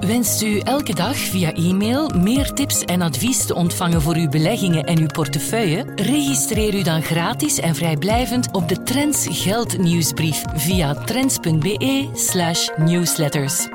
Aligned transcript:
Wenst 0.00 0.42
u 0.42 0.58
elke 0.58 0.94
dag 0.94 1.16
via 1.16 1.54
e-mail 1.54 2.08
meer 2.08 2.52
tips 2.52 2.84
en 2.84 3.02
advies 3.02 3.46
te 3.46 3.54
ontvangen 3.54 4.02
voor 4.02 4.14
uw 4.14 4.28
beleggingen 4.28 4.84
en 4.84 4.98
uw 4.98 5.06
portefeuille? 5.06 5.84
Registreer 5.94 6.74
u 6.74 6.82
dan 6.82 7.02
gratis 7.02 7.60
en 7.60 7.74
vrijblijvend 7.74 8.48
op 8.52 8.68
de 8.68 8.82
Trends 8.82 9.26
Geld 9.30 9.78
nieuwsbrief 9.78 10.42
via 10.54 10.94
trends.be/newsletters. 10.94 13.68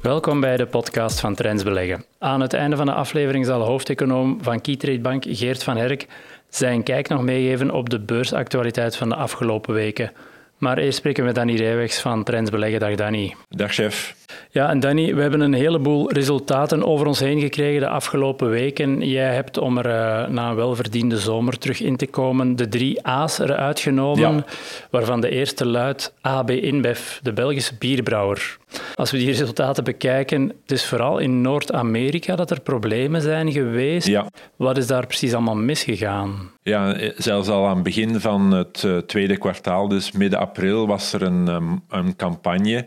Welkom 0.00 0.40
bij 0.40 0.56
de 0.56 0.66
podcast 0.66 1.20
van 1.20 1.34
Trends 1.34 1.62
Beleggen. 1.62 2.04
Aan 2.18 2.40
het 2.40 2.52
einde 2.52 2.76
van 2.76 2.86
de 2.86 2.92
aflevering 2.92 3.46
zal 3.46 3.60
hoofdeconoom 3.60 4.38
van 4.40 4.60
Keytrade 4.60 5.00
Bank 5.00 5.24
Geert 5.28 5.62
van 5.62 5.76
Herk 5.76 6.06
zijn 6.48 6.82
kijk 6.82 7.08
nog 7.08 7.22
meegeven 7.22 7.70
op 7.70 7.90
de 7.90 8.00
beursactualiteit 8.00 8.96
van 8.96 9.08
de 9.08 9.14
afgelopen 9.14 9.74
weken. 9.74 10.12
Maar 10.58 10.78
eerst 10.78 10.98
spreken 10.98 11.24
we 11.24 11.32
Danny 11.32 11.54
Rijwegs 11.54 12.00
van 12.00 12.24
Trends 12.24 12.50
Beleggen. 12.50 12.80
Dag 12.80 12.94
Danny. 12.94 13.34
Dag 13.48 13.72
chef. 13.72 14.14
Ja, 14.50 14.70
en 14.70 14.80
Danny, 14.80 15.14
we 15.14 15.20
hebben 15.20 15.40
een 15.40 15.52
heleboel 15.52 16.12
resultaten 16.12 16.86
over 16.86 17.06
ons 17.06 17.20
heen 17.20 17.40
gekregen 17.40 17.80
de 17.80 17.88
afgelopen 17.88 18.50
weken. 18.50 19.08
Jij 19.08 19.34
hebt, 19.34 19.58
om 19.58 19.78
er 19.78 19.86
uh, 19.86 20.28
na 20.28 20.48
een 20.48 20.56
welverdiende 20.56 21.18
zomer 21.18 21.58
terug 21.58 21.80
in 21.80 21.96
te 21.96 22.06
komen, 22.06 22.56
de 22.56 22.68
drie 22.68 23.06
A's 23.06 23.38
eruit 23.38 23.80
genomen, 23.80 24.34
ja. 24.34 24.44
waarvan 24.90 25.20
de 25.20 25.30
eerste 25.30 25.66
luidt 25.66 26.14
AB 26.20 26.50
InBev, 26.50 27.18
de 27.22 27.32
Belgische 27.32 27.74
bierbrouwer. 27.78 28.56
Als 28.94 29.10
we 29.10 29.18
die 29.18 29.26
resultaten 29.26 29.84
bekijken, 29.84 30.48
het 30.62 30.72
is 30.72 30.86
vooral 30.86 31.18
in 31.18 31.40
Noord-Amerika 31.40 32.36
dat 32.36 32.50
er 32.50 32.60
problemen 32.60 33.20
zijn 33.20 33.52
geweest. 33.52 34.06
Ja. 34.06 34.26
Wat 34.56 34.76
is 34.76 34.86
daar 34.86 35.06
precies 35.06 35.34
allemaal 35.34 35.56
misgegaan? 35.56 36.50
Ja, 36.62 36.96
zelfs 37.16 37.48
al 37.48 37.66
aan 37.66 37.74
het 37.74 37.82
begin 37.82 38.20
van 38.20 38.50
het 38.50 38.82
uh, 38.86 38.98
tweede 38.98 39.36
kwartaal, 39.36 39.88
dus 39.88 40.12
midden 40.12 40.38
april, 40.38 40.86
was 40.86 41.12
er 41.12 41.22
een, 41.22 41.46
een 41.88 42.16
campagne 42.16 42.86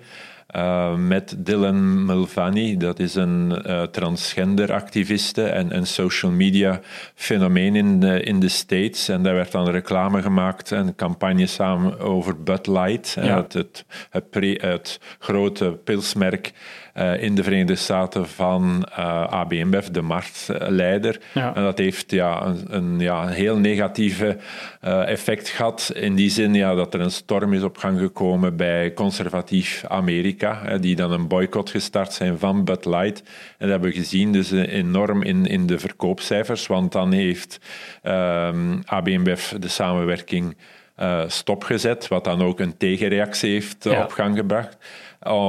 uh, 0.56 0.96
met 0.96 1.36
Dylan 1.38 2.06
Mulvaney. 2.06 2.78
Dat 2.78 3.00
is 3.00 3.16
een 3.16 3.62
uh, 3.66 3.82
transgender 3.82 4.74
activiste 4.74 5.44
en 5.44 5.76
een 5.76 5.88
social 5.88 6.32
media 6.32 6.80
fenomeen 7.16 7.76
in 7.76 8.00
de, 8.00 8.22
in 8.22 8.40
de 8.40 8.50
States. 8.50 9.10
En 9.10 9.24
daar 9.24 9.34
werd 9.34 9.52
dan 9.52 9.70
reclame 9.70 10.22
gemaakt, 10.22 10.72
een 10.72 10.96
campagne 10.96 11.46
samen 11.46 12.00
over 12.00 12.44
Bud 12.44 12.68
Light, 12.68 13.18
ja. 13.22 13.42
het, 13.42 13.54
het, 13.54 13.86
het, 14.10 14.30
pre, 14.30 14.60
het, 14.62 15.00
grote 15.20 15.80
pilsmerk 15.84 16.54
uh, 17.00 17.24
in 17.24 17.36
de 17.36 17.44
Verenigde 17.44 17.76
Staten 17.76 18.28
van 18.28 18.84
AB 19.30 19.54
InBev, 19.54 19.88
de 19.88 20.02
marktleider. 20.02 21.20
Ja. 21.34 21.56
En 21.56 21.64
dat 21.64 21.78
heeft 21.78 22.12
ja, 22.12 22.46
een, 22.46 22.66
een 22.70 23.00
ja, 23.00 23.28
heel 23.28 23.58
negatieve 23.58 24.38
effect 24.82 25.50
gehad. 25.50 25.92
In 25.96 26.16
die 26.16 26.30
zin 26.30 26.54
ja, 26.54 26.76
dat 26.76 26.94
er 26.94 27.00
een 27.00 27.12
storm 27.12 27.54
is 27.54 27.64
op 27.64 27.78
gang 27.78 28.00
gekomen 28.00 28.56
bij 28.56 28.94
conservatief 28.94 29.84
Amerika 29.88 30.78
die 30.78 30.96
dan 30.96 31.12
een 31.12 31.28
boycott 31.28 31.70
gestart 31.70 32.14
zijn 32.14 32.40
van 32.40 32.64
Bud 32.64 32.86
Light. 32.86 33.20
En 33.20 33.26
dat 33.58 33.70
hebben 33.70 33.90
we 33.90 33.96
gezien 33.96 34.32
dus 34.32 34.52
enorm 34.52 35.24
in, 35.24 35.46
in 35.46 35.68
de 35.68 35.80
verkoopcijfers, 35.80 36.68
want 36.68 36.92
dan 36.92 37.12
heeft 37.12 37.60
um, 38.04 38.82
AB 38.86 39.08
InBev 39.08 39.52
de 39.52 39.68
samenwerking 39.68 40.56
uh, 41.00 41.24
stopgezet, 41.28 42.08
wat 42.08 42.24
dan 42.24 42.42
ook 42.42 42.60
een 42.60 42.78
tegenreactie 42.78 43.52
heeft 43.52 43.84
ja. 43.84 44.04
op 44.04 44.12
gang 44.12 44.36
gebracht. 44.36 44.78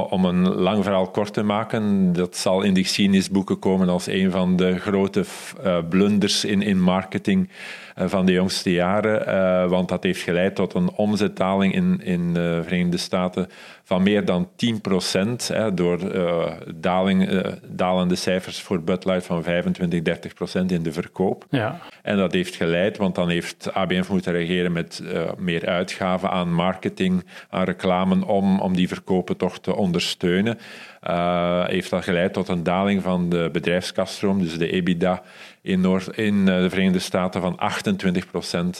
Om 0.09 0.25
een 0.25 0.47
lang 0.47 0.83
verhaal 0.83 1.07
kort 1.07 1.33
te 1.33 1.43
maken, 1.43 2.13
dat 2.13 2.37
zal 2.37 2.61
in 2.61 2.73
de 2.73 2.83
geschiedenisboeken 2.83 3.59
komen 3.59 3.89
als 3.89 4.07
een 4.07 4.31
van 4.31 4.55
de 4.55 4.79
grote 4.79 5.25
uh, 5.63 5.77
blunders 5.89 6.45
in, 6.45 6.61
in 6.61 6.81
marketing 6.81 7.49
van 7.95 8.25
de 8.25 8.31
jongste 8.31 8.71
jaren. 8.71 9.27
Uh, 9.27 9.69
want 9.69 9.89
dat 9.89 10.03
heeft 10.03 10.21
geleid 10.21 10.55
tot 10.55 10.73
een 10.73 10.91
omzetdaling 10.91 11.73
in, 11.73 12.01
in 12.03 12.33
de 12.33 12.59
Verenigde 12.63 12.97
Staten 12.97 13.47
van 13.83 14.03
meer 14.03 14.25
dan 14.25 14.49
10 14.55 14.81
procent. 14.81 15.51
Door 15.73 15.99
daling, 16.75 17.43
dalende 17.67 18.15
cijfers 18.15 18.61
voor 18.61 18.81
Bud 18.83 19.05
Light 19.05 19.25
van 19.25 19.43
25, 19.43 20.01
30 20.01 20.33
procent 20.33 20.71
in 20.71 20.83
de 20.83 20.91
verkoop. 20.91 21.45
Ja. 21.49 21.79
En 22.01 22.17
dat 22.17 22.33
heeft 22.33 22.55
geleid, 22.55 22.97
want 22.97 23.15
dan 23.15 23.29
heeft 23.29 23.73
ABF 23.73 24.09
moeten 24.09 24.31
reageren 24.31 24.71
met 24.71 25.03
meer 25.37 25.65
uitgaven 25.67 26.29
aan 26.29 26.53
marketing, 26.53 27.25
aan 27.49 27.63
reclame, 27.63 28.25
om, 28.25 28.59
om 28.59 28.75
die 28.75 28.87
verkopen 28.87 29.37
toch 29.37 29.59
te 29.59 29.75
ondersteunen, 29.75 30.57
uh, 31.09 31.65
heeft 31.65 31.89
dat 31.89 32.03
geleid 32.03 32.33
tot 32.33 32.47
een 32.47 32.63
daling 32.63 33.01
van 33.01 33.29
de 33.29 33.49
bedrijfskaststroom, 33.51 34.39
dus 34.39 34.57
de 34.57 34.71
EBITDA 34.71 35.21
in, 35.61 35.81
Noord, 35.81 36.17
in 36.17 36.45
de 36.45 36.69
Verenigde 36.69 36.99
Staten 36.99 37.41
van 37.41 37.59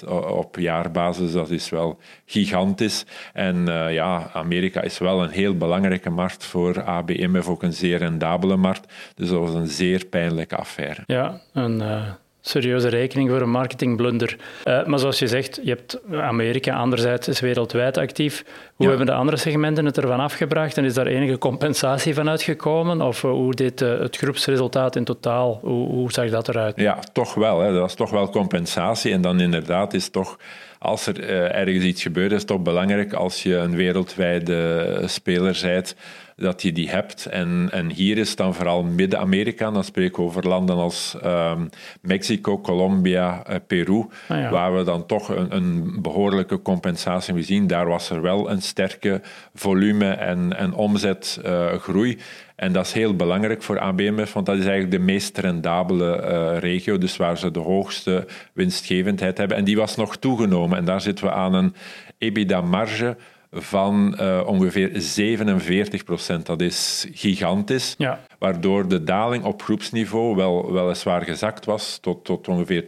28% 0.04 0.10
op 0.28 0.56
jaarbasis. 0.60 1.32
Dat 1.32 1.50
is 1.50 1.70
wel 1.70 2.00
gigantisch. 2.26 3.06
En 3.34 3.56
uh, 3.68 3.94
ja, 3.94 4.30
Amerika 4.34 4.82
is 4.82 4.98
wel 4.98 5.24
een 5.24 5.30
heel 5.30 5.58
belangrijke 5.58 6.10
markt 6.10 6.46
voor 6.46 6.84
ABM, 6.84 7.42
ook 7.48 7.64
een 7.64 7.74
zeer 7.74 7.98
rendabele 7.98 8.56
markt. 8.56 8.94
Dus 9.16 9.30
dat 9.30 9.40
was 9.40 9.54
een 9.54 9.68
zeer 9.68 10.06
pijnlijke 10.06 10.56
affaire. 10.56 11.04
Ja, 11.06 11.42
uh, 11.54 12.02
serieuze 12.42 12.88
rekening 12.88 13.30
voor 13.30 13.42
een 13.42 13.50
marketingblunder. 13.50 14.38
Uh, 14.66 14.86
maar 14.86 15.00
zoals 15.00 15.20
je 15.20 15.28
zegt, 15.28 15.60
je 15.64 15.70
hebt 15.70 16.00
Amerika, 16.12 16.76
anderzijds 16.76 17.28
is 17.28 17.40
wereldwijd 17.40 17.98
actief. 17.98 18.44
Hoe 18.76 18.86
ja. 18.86 18.88
hebben 18.88 19.06
de 19.06 19.14
andere 19.14 19.38
segmenten 19.38 19.86
het 19.86 19.98
ervan 19.98 20.20
afgebracht 20.20 20.78
en 20.78 20.86
is 20.86 20.94
daar 20.94 21.08
enige 21.08 21.38
compensatie 21.38 22.14
van 22.14 22.30
uitgekomen? 22.30 23.02
Of 23.02 23.24
uh, 23.24 23.32
hoe 23.32 23.54
deed 23.54 23.82
uh, 23.82 24.00
het 24.00 24.18
groepsresultaat 24.18 24.96
in 24.96 25.04
totaal? 25.04 25.60
Hoe, 25.62 25.88
hoe, 25.88 26.12
zag 26.12 26.30
dat 26.30 26.48
eruit? 26.48 26.74
Ja, 26.76 27.00
toch 27.14 27.34
wel. 27.34 27.60
Hè. 27.60 27.72
Dat 27.72 27.82
was 27.82 27.96
toch 27.96 28.10
wel 28.10 28.30
compensatie. 28.30 29.14
En 29.14 29.22
dan 29.22 29.40
inderdaad 29.40 29.94
is 29.94 30.10
toch, 30.10 30.38
als 30.80 31.08
er 31.08 31.30
ergens 31.54 31.86
iets 31.86 32.02
gebeurt, 32.02 32.32
is 32.32 32.38
het 32.38 32.48
toch 32.48 32.62
belangrijk 32.62 33.14
als 33.14 33.44
je 33.44 33.56
een 33.56 33.76
wereldwijde 33.76 35.02
speler 35.06 35.60
bent 35.62 35.96
dat 36.42 36.62
je 36.62 36.72
die 36.72 36.90
hebt. 36.90 37.26
En, 37.26 37.70
en 37.72 37.92
hier 37.92 38.18
is 38.18 38.36
dan 38.36 38.56
vooral 38.56 38.84
Midden-Amerika, 38.84 39.72
dan 39.72 39.84
spreek 39.84 40.08
ik 40.08 40.20
over 40.20 40.48
landen 40.48 40.76
als 40.76 41.16
um, 41.26 41.70
Mexico, 42.02 42.60
Colombia, 42.60 43.44
uh, 43.50 43.56
Peru, 43.68 44.06
ah, 44.28 44.38
ja. 44.38 44.50
waar 44.50 44.76
we 44.76 44.84
dan 44.84 45.06
toch 45.06 45.30
een, 45.30 45.56
een 45.56 46.02
behoorlijke 46.02 46.62
compensatie 46.62 47.26
hebben 47.26 47.44
gezien. 47.46 47.68
Daar 47.68 47.88
was 47.88 48.10
er 48.10 48.22
wel 48.22 48.50
een 48.50 48.62
sterke 48.62 49.22
volume 49.54 50.10
en, 50.10 50.58
en 50.58 50.74
omzetgroei. 50.74 52.12
Uh, 52.12 52.22
en 52.62 52.72
dat 52.72 52.86
is 52.86 52.94
heel 52.94 53.16
belangrijk 53.16 53.64
voor 53.64 53.80
ABMF, 53.80 54.34
want 54.34 54.46
dat 54.46 54.58
is 54.58 54.66
eigenlijk 54.66 54.92
de 54.92 55.12
meest 55.12 55.38
rendabele 55.38 56.22
uh, 56.24 56.60
regio, 56.60 56.98
dus 56.98 57.18
waar 57.18 57.38
ze 57.38 57.52
de 57.52 57.60
hoogste 57.60 58.28
winstgevendheid 58.54 59.38
hebben. 59.38 59.58
En 59.58 59.64
die 59.64 59.78
was 59.78 59.96
nog 59.96 60.18
toegenomen. 60.18 60.78
En 60.78 60.86
daar 60.86 61.02
zitten 61.02 61.26
we 61.26 61.32
aan 61.32 61.54
een 61.54 61.74
EBITDA-marge 62.18 63.18
van 63.52 64.18
uh, 64.20 64.42
ongeveer 64.46 64.90
47 64.94 66.04
procent. 66.04 66.46
Dat 66.46 66.62
is 66.62 67.08
gigantisch. 67.14 67.96
Ja. 67.98 68.20
Waardoor 68.40 68.88
de 68.88 69.04
daling 69.04 69.44
op 69.44 69.62
groepsniveau 69.62 70.36
wel, 70.36 70.74
weliswaar 70.74 71.22
gezakt 71.22 71.66
was 71.66 71.98
tot, 71.98 72.26
tot 72.26 72.48
ongeveer 72.48 72.84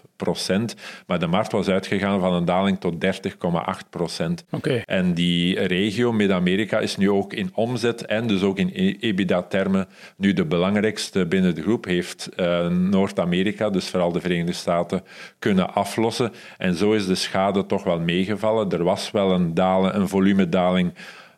32,5 0.00 0.07
procent. 0.18 0.74
Maar 1.06 1.18
de 1.18 1.26
markt 1.26 1.52
was 1.52 1.68
uitgegaan 1.68 2.20
van 2.20 2.32
een 2.32 2.44
daling 2.44 2.80
tot 2.80 3.04
30,8 3.04 3.88
procent. 3.90 4.44
Okay. 4.50 4.82
En 4.84 5.14
die 5.14 5.60
regio, 5.60 6.12
Midden-Amerika, 6.12 6.78
is 6.78 6.96
nu 6.96 7.10
ook 7.10 7.32
in 7.32 7.50
omzet 7.54 8.06
en 8.06 8.26
dus 8.26 8.42
ook 8.42 8.58
in 8.58 8.68
EBITDA-termen 9.00 9.88
nu 10.16 10.32
de 10.32 10.44
belangrijkste 10.44 11.26
binnen 11.26 11.54
de 11.54 11.62
groep. 11.62 11.84
Heeft 11.84 12.28
uh, 12.36 12.68
Noord-Amerika, 12.68 13.70
dus 13.70 13.88
vooral 13.88 14.12
de 14.12 14.20
Verenigde 14.20 14.52
Staten, 14.52 15.04
kunnen 15.38 15.74
aflossen. 15.74 16.32
En 16.58 16.74
zo 16.74 16.92
is 16.92 17.06
de 17.06 17.14
schade 17.14 17.66
toch 17.66 17.84
wel 17.84 18.00
meegevallen. 18.00 18.70
Er 18.70 18.84
was 18.84 19.10
wel 19.10 19.32
een, 19.32 19.54
dalen, 19.54 19.96
een 19.96 20.08
volumedaling 20.08 20.92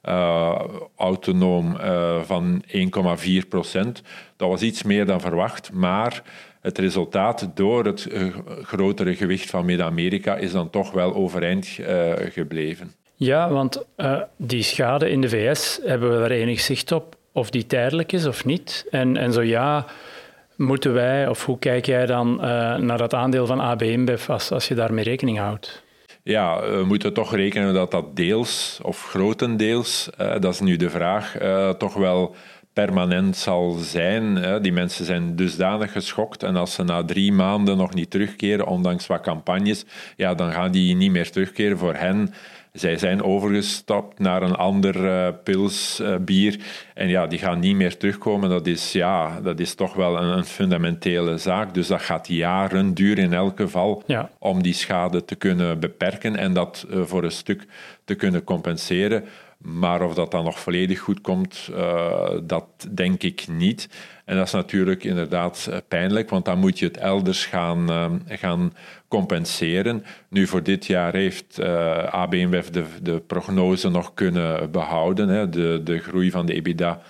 uh, 0.09 0.61
autonoom 0.97 1.77
uh, 1.77 2.21
van 2.23 2.65
1,4 2.67 3.49
procent. 3.49 4.03
Dat 4.37 4.49
was 4.49 4.63
iets 4.63 4.83
meer 4.83 5.07
dan 5.07 5.21
verwacht, 5.21 5.73
maar 5.73 6.23
het 6.61 6.79
resultaat 6.79 7.51
door 7.55 7.85
het 7.85 8.07
uh, 8.13 8.37
grotere 8.63 9.15
gewicht 9.15 9.51
van 9.51 9.65
Midden-Amerika 9.65 10.37
is 10.37 10.53
dan 10.53 10.71
toch 10.71 10.91
wel 10.91 11.15
overeind 11.15 11.79
gebleven. 12.33 12.93
Ja, 13.15 13.51
want 13.51 13.85
die 14.37 14.63
schade 14.63 15.11
in 15.11 15.21
de 15.21 15.29
VS, 15.29 15.81
hebben 15.85 16.13
we 16.13 16.19
daar 16.19 16.31
enig 16.31 16.61
zicht 16.61 16.93
op 16.93 17.17
of 17.33 17.51
die 17.51 17.67
tijdelijk 17.67 18.13
is 18.13 18.27
of 18.27 18.45
niet? 18.45 18.87
En, 18.91 19.17
en 19.17 19.33
zo 19.33 19.43
ja, 19.43 19.87
moeten 20.57 20.93
wij, 20.93 21.29
of 21.29 21.45
hoe 21.45 21.59
kijk 21.59 21.87
jij 21.87 22.07
dan 22.07 22.37
naar 22.87 22.99
dat 22.99 23.15
aandeel 23.15 23.47
van 23.47 23.61
AB 23.61 23.83
InBev 23.83 24.31
als, 24.31 24.51
als 24.51 24.69
je 24.69 24.75
daarmee 24.75 25.05
rekening 25.05 25.39
houdt? 25.39 25.83
Ja, 26.23 26.61
we 26.71 26.85
moeten 26.85 27.13
toch 27.13 27.35
rekenen 27.35 27.75
dat 27.75 27.91
dat 27.91 28.17
deels 28.17 28.81
of 28.83 29.05
grotendeels, 29.05 30.11
uh, 30.21 30.33
dat 30.39 30.53
is 30.53 30.61
nu 30.61 30.77
de 30.77 30.91
vraag, 30.91 31.37
toch 31.79 31.95
wel 31.95 32.35
permanent 32.85 33.37
zal 33.37 33.71
zijn. 33.73 34.39
Die 34.63 34.73
mensen 34.73 35.05
zijn 35.05 35.37
dusdanig 35.37 35.93
geschokt 35.93 36.43
en 36.43 36.57
als 36.57 36.75
ze 36.75 36.83
na 36.83 37.05
drie 37.05 37.33
maanden 37.33 37.77
nog 37.77 37.95
niet 37.95 38.11
terugkeren, 38.11 38.67
ondanks 38.67 39.07
wat 39.07 39.21
campagnes, 39.21 39.85
ja, 40.17 40.35
dan 40.35 40.53
gaan 40.53 40.71
die 40.71 40.97
niet 40.97 41.11
meer 41.11 41.31
terugkeren. 41.31 41.79
Voor 41.79 41.95
hen 41.95 42.33
zij 42.73 42.99
zijn 42.99 43.23
overgestapt 43.23 44.19
naar 44.19 44.43
een 44.43 44.55
ander 44.55 45.05
uh, 45.05 45.29
pils, 45.45 46.01
uh, 46.01 46.17
bier. 46.21 46.59
En 46.95 47.09
ja, 47.09 47.27
die 47.27 47.39
gaan 47.39 47.59
niet 47.59 47.77
meer 47.77 47.97
terugkomen. 47.97 48.51
Dat 48.51 48.67
is, 48.67 48.93
ja, 48.93 49.41
dat 49.41 49.61
is 49.61 49.75
toch 49.75 49.95
wel 49.95 50.23
een, 50.23 50.37
een 50.37 50.45
fundamentele 50.45 51.39
zaak. 51.39 51.75
Dus 51.75 51.87
dat 51.87 52.03
gaat 52.03 52.29
jaren 52.29 52.95
duren 52.95 53.25
in 53.25 53.33
elk 53.33 53.57
geval 53.57 54.03
ja. 54.07 54.31
om 54.39 54.63
die 54.63 54.73
schade 54.73 55.25
te 55.25 55.35
kunnen 55.35 55.81
beperken 55.81 56.37
en 56.37 56.53
dat 56.53 56.87
uh, 56.91 57.03
voor 57.03 57.25
een 57.25 57.31
stuk 57.31 57.67
te 58.05 58.15
kunnen 58.15 58.45
compenseren. 58.45 59.25
Maar 59.63 60.03
of 60.03 60.15
dat 60.15 60.31
dan 60.31 60.45
nog 60.45 60.61
volledig 60.61 60.99
goed 60.99 61.21
komt, 61.21 61.69
uh, 61.71 62.31
dat 62.43 62.65
denk 62.91 63.23
ik 63.23 63.49
niet. 63.49 63.89
En 64.25 64.37
dat 64.37 64.47
is 64.47 64.53
natuurlijk 64.53 65.05
inderdaad 65.05 65.69
eh, 65.71 65.77
pijnlijk, 65.89 66.31
want 66.31 66.45
dan 66.45 66.59
moet 66.59 66.79
je 66.79 66.87
het 66.87 66.97
elders 66.97 67.47
gaan, 67.47 67.91
uh, 67.91 68.07
gaan 68.27 68.73
compenseren. 69.09 70.05
Nu, 70.29 70.47
voor 70.47 70.63
dit 70.63 70.87
jaar 70.87 71.13
heeft 71.13 71.59
uh, 71.61 72.05
AB 72.05 72.35
InBev 72.35 72.67
de, 72.67 72.85
de 73.03 73.21
prognose 73.21 73.89
nog 73.89 74.15
kunnen 74.15 74.71
behouden. 74.71 75.29
Hè. 75.29 75.49
De, 75.49 75.81
de 75.85 75.99
groei 75.99 76.31
van 76.31 76.47
de 76.47 76.55
EBITDA 76.55 77.01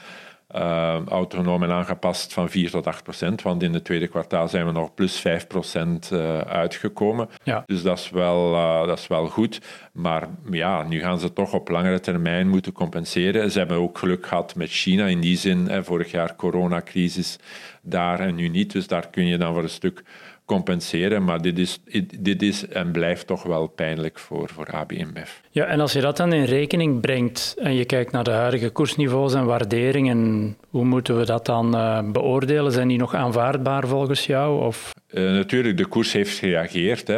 uh, 0.55 1.06
autonoom 1.06 1.62
en 1.62 1.70
aangepast 1.70 2.32
van 2.32 2.49
4 2.49 2.70
tot 2.70 2.87
8 2.87 3.02
procent. 3.02 3.43
Want 3.43 3.62
in 3.62 3.75
het 3.75 3.85
tweede 3.85 4.06
kwartaal 4.06 4.49
zijn 4.49 4.67
we 4.67 4.73
nog 4.73 4.94
plus 4.94 5.20
5 5.20 5.47
procent 5.47 6.11
uh, 6.12 6.38
uitgekomen. 6.38 7.29
Ja. 7.43 7.62
Dus 7.67 7.82
dat 7.82 7.99
is, 7.99 8.11
wel, 8.11 8.52
uh, 8.52 8.87
dat 8.87 8.99
is 8.99 9.06
wel 9.06 9.26
goed. 9.26 9.61
Maar 9.93 10.29
ja, 10.50 10.82
nu 10.82 11.00
gaan 11.00 11.19
ze 11.19 11.32
toch 11.32 11.52
op 11.52 11.69
langere 11.69 12.00
termijn 12.00 12.49
moeten 12.49 12.73
compenseren. 12.73 13.50
Ze 13.50 13.58
hebben 13.58 13.76
ook 13.76 13.99
geluk 13.99 14.26
gehad 14.26 14.55
met 14.55 14.70
China. 14.70 15.06
In 15.06 15.20
die 15.20 15.37
zin, 15.37 15.67
hè, 15.67 15.85
vorig 15.85 16.11
jaar 16.11 16.37
coronacrisis 16.37 17.38
daar 17.82 18.20
en 18.20 18.35
nu 18.35 18.49
niet. 18.49 18.73
Dus 18.73 18.87
daar 18.87 19.08
kun 19.11 19.26
je 19.26 19.38
dan 19.38 19.55
voor 19.55 19.62
een 19.62 19.69
stuk 19.69 20.03
compenseren. 20.44 21.25
Maar 21.25 21.43
dit 21.43 21.58
is, 21.58 21.81
dit 22.19 22.43
is 22.43 22.67
en 22.69 22.91
blijft 22.91 23.26
toch 23.26 23.43
wel 23.43 23.67
pijnlijk 23.67 24.19
voor, 24.19 24.49
voor 24.49 24.73
AB 24.73 24.93
InBev. 24.93 25.31
Ja, 25.52 25.64
en 25.64 25.81
als 25.81 25.93
je 25.93 26.00
dat 26.00 26.17
dan 26.17 26.32
in 26.32 26.44
rekening 26.44 27.00
brengt 27.00 27.55
en 27.58 27.75
je 27.75 27.85
kijkt 27.85 28.12
naar 28.12 28.25
de 28.25 28.31
huidige 28.31 28.70
koersniveaus 28.70 29.35
en 29.35 29.44
waarderingen, 29.44 30.56
hoe 30.69 30.85
moeten 30.85 31.19
we 31.19 31.25
dat 31.25 31.47
dan 31.47 31.76
uh, 31.76 32.11
beoordelen? 32.12 32.73
Zijn 32.73 32.88
die 32.88 32.99
nog 32.99 33.14
aanvaardbaar 33.14 33.87
volgens 33.87 34.26
jou? 34.26 34.64
Of? 34.64 34.93
Uh, 35.11 35.31
natuurlijk, 35.32 35.76
de 35.76 35.87
koers 35.87 36.12
heeft 36.12 36.38
gereageerd. 36.38 37.06
Hè. 37.06 37.17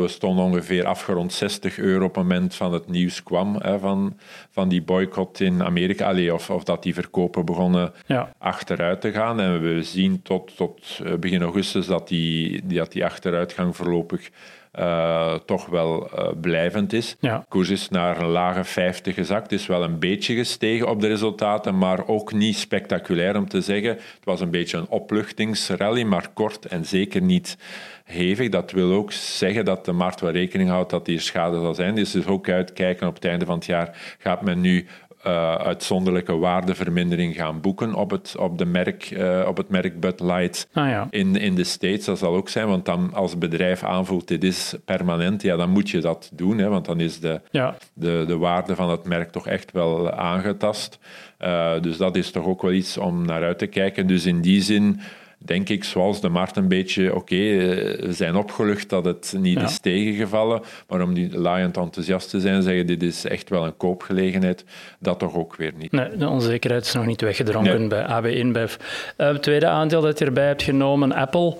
We 0.00 0.08
stonden 0.08 0.44
ongeveer 0.44 0.86
afgerond 0.86 1.32
60 1.32 1.78
euro 1.78 2.04
op 2.04 2.14
het 2.14 2.22
moment 2.22 2.54
van 2.54 2.72
het 2.72 2.88
nieuws 2.88 3.22
kwam 3.22 3.56
hè, 3.58 3.78
van, 3.78 4.18
van 4.50 4.68
die 4.68 4.82
boycott 4.82 5.40
in 5.40 5.62
Amerika. 5.62 6.06
Allee, 6.06 6.34
of, 6.34 6.50
of 6.50 6.64
dat 6.64 6.82
die 6.82 6.94
verkopen 6.94 7.44
begonnen 7.44 7.92
ja. 8.06 8.32
achteruit 8.38 9.00
te 9.00 9.12
gaan. 9.12 9.40
En 9.40 9.62
we 9.62 9.82
zien 9.82 10.22
tot, 10.22 10.56
tot 10.56 11.00
eh, 11.04 11.14
begin 11.14 11.42
augustus 11.42 11.86
dat 11.86 12.08
die, 12.08 12.62
dat 12.66 12.92
die 12.92 13.04
achteruitgang 13.04 13.76
voorlopig 13.76 14.30
uh, 14.78 15.34
toch 15.34 15.66
wel 15.66 16.10
uh, 16.14 16.28
blijvend 16.40 16.92
is. 16.92 17.16
Ja. 17.20 17.44
Koers 17.48 17.68
is 17.68 17.88
naar 17.88 18.20
een 18.20 18.28
lage 18.28 18.64
50 18.64 19.14
gezakt, 19.14 19.52
is 19.52 19.66
wel 19.66 19.82
een 19.82 19.98
beetje 19.98 20.34
gestegen 20.34 20.88
op 20.88 21.00
de 21.00 21.06
resultaten, 21.06 21.78
maar 21.78 22.08
ook 22.08 22.32
niet 22.32 22.56
spectaculair 22.56 23.36
om 23.36 23.48
te 23.48 23.60
zeggen. 23.60 23.90
Het 23.90 24.24
was 24.24 24.40
een 24.40 24.50
beetje 24.50 24.76
een 24.76 24.88
opluchtingsrally, 24.88 26.02
maar 26.02 26.28
kort 26.34 26.66
en 26.66 26.84
zeker 26.84 27.22
niet 27.22 27.56
hevig. 28.04 28.48
Dat 28.48 28.70
wil 28.70 28.92
ook 28.92 29.12
zeggen 29.12 29.64
dat 29.64 29.84
de 29.84 29.92
markt 29.92 30.20
wel 30.20 30.30
rekening 30.30 30.68
houdt 30.70 30.90
dat 30.90 31.04
die 31.04 31.18
schade 31.18 31.60
zal 31.60 31.74
zijn. 31.74 31.94
Dus, 31.94 32.10
dus 32.10 32.26
ook 32.26 32.48
uitkijken 32.48 33.06
op 33.06 33.14
het 33.14 33.24
einde 33.24 33.44
van 33.44 33.54
het 33.54 33.66
jaar 33.66 34.16
gaat 34.18 34.42
men 34.42 34.60
nu 34.60 34.86
uh, 35.26 35.54
uitzonderlijke 35.54 36.36
waardevermindering 36.36 37.34
gaan 37.34 37.60
boeken 37.60 37.94
op 37.94 38.10
het, 38.10 38.34
op 38.38 38.58
de 38.58 38.64
merk, 38.64 39.10
uh, 39.10 39.44
op 39.46 39.56
het 39.56 39.68
merk 39.68 40.00
Bud 40.00 40.20
Light 40.20 40.68
ah, 40.72 40.88
ja. 40.88 41.06
in, 41.10 41.36
in 41.36 41.54
de 41.54 41.64
States. 41.64 42.04
Dat 42.04 42.18
zal 42.18 42.34
ook 42.34 42.48
zijn, 42.48 42.68
want 42.68 42.84
dan 42.84 43.10
als 43.14 43.38
bedrijf 43.38 43.82
aanvoelt 43.82 44.28
dit 44.28 44.44
is 44.44 44.74
permanent, 44.84 45.42
ja, 45.42 45.56
dan 45.56 45.70
moet 45.70 45.90
je 45.90 46.00
dat 46.00 46.30
doen, 46.32 46.58
hè, 46.58 46.68
want 46.68 46.84
dan 46.84 47.00
is 47.00 47.20
de, 47.20 47.40
ja. 47.50 47.76
de, 47.92 48.24
de 48.26 48.36
waarde 48.36 48.74
van 48.74 48.90
het 48.90 49.04
merk 49.04 49.30
toch 49.30 49.46
echt 49.46 49.72
wel 49.72 50.10
aangetast. 50.10 50.98
Uh, 51.40 51.80
dus 51.80 51.96
dat 51.96 52.16
is 52.16 52.30
toch 52.30 52.46
ook 52.46 52.62
wel 52.62 52.72
iets 52.72 52.96
om 52.96 53.26
naar 53.26 53.42
uit 53.42 53.58
te 53.58 53.66
kijken. 53.66 54.06
Dus 54.06 54.26
in 54.26 54.40
die 54.40 54.62
zin 54.62 55.00
denk 55.44 55.68
ik, 55.68 55.84
zoals 55.84 56.20
de 56.20 56.28
markt 56.28 56.56
een 56.56 56.68
beetje, 56.68 57.14
oké, 57.14 57.18
okay, 57.18 57.70
eh, 57.70 58.08
zijn 58.10 58.36
opgelucht 58.36 58.88
dat 58.88 59.04
het 59.04 59.34
niet 59.38 59.62
is 59.62 59.78
tegengevallen, 59.78 60.62
maar 60.88 61.02
om 61.02 61.14
die 61.14 61.38
laaiend 61.38 61.76
enthousiast 61.76 62.30
te 62.30 62.40
zijn, 62.40 62.62
zeggen 62.62 62.86
dit 62.86 63.02
is 63.02 63.24
echt 63.24 63.48
wel 63.48 63.64
een 63.64 63.76
koopgelegenheid, 63.76 64.64
dat 64.98 65.18
toch 65.18 65.34
ook 65.34 65.56
weer 65.56 65.72
niet. 65.76 65.92
Nee, 65.92 66.16
de 66.16 66.28
onzekerheid 66.28 66.84
is 66.84 66.92
nog 66.92 67.06
niet 67.06 67.20
weggedronken 67.20 67.78
nee. 67.78 67.88
bij 67.88 68.04
AB 68.04 68.26
InBev. 68.26 68.76
Uh, 69.16 69.26
het 69.26 69.42
tweede 69.42 69.66
aandeel 69.66 70.00
dat 70.00 70.18
je 70.18 70.24
erbij 70.24 70.46
hebt 70.46 70.62
genomen, 70.62 71.12
Apple, 71.12 71.56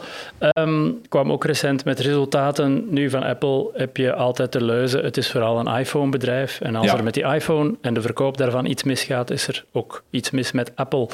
um, 0.58 1.00
kwam 1.08 1.32
ook 1.32 1.44
recent 1.44 1.84
met 1.84 2.00
resultaten. 2.00 2.86
Nu 2.88 3.10
van 3.10 3.22
Apple 3.22 3.70
heb 3.74 3.96
je 3.96 4.14
altijd 4.14 4.52
de 4.52 4.64
leuze, 4.64 4.98
het 4.98 5.16
is 5.16 5.30
vooral 5.30 5.58
een 5.58 5.78
iPhone-bedrijf 5.78 6.60
en 6.60 6.76
als 6.76 6.86
ja. 6.86 6.96
er 6.96 7.04
met 7.04 7.14
die 7.14 7.24
iPhone 7.24 7.74
en 7.80 7.94
de 7.94 8.02
verkoop 8.02 8.36
daarvan 8.36 8.66
iets 8.66 8.82
misgaat, 8.82 9.30
is 9.30 9.48
er 9.48 9.64
ook 9.72 10.02
iets 10.10 10.30
mis 10.30 10.52
met 10.52 10.72
Apple. 10.74 11.08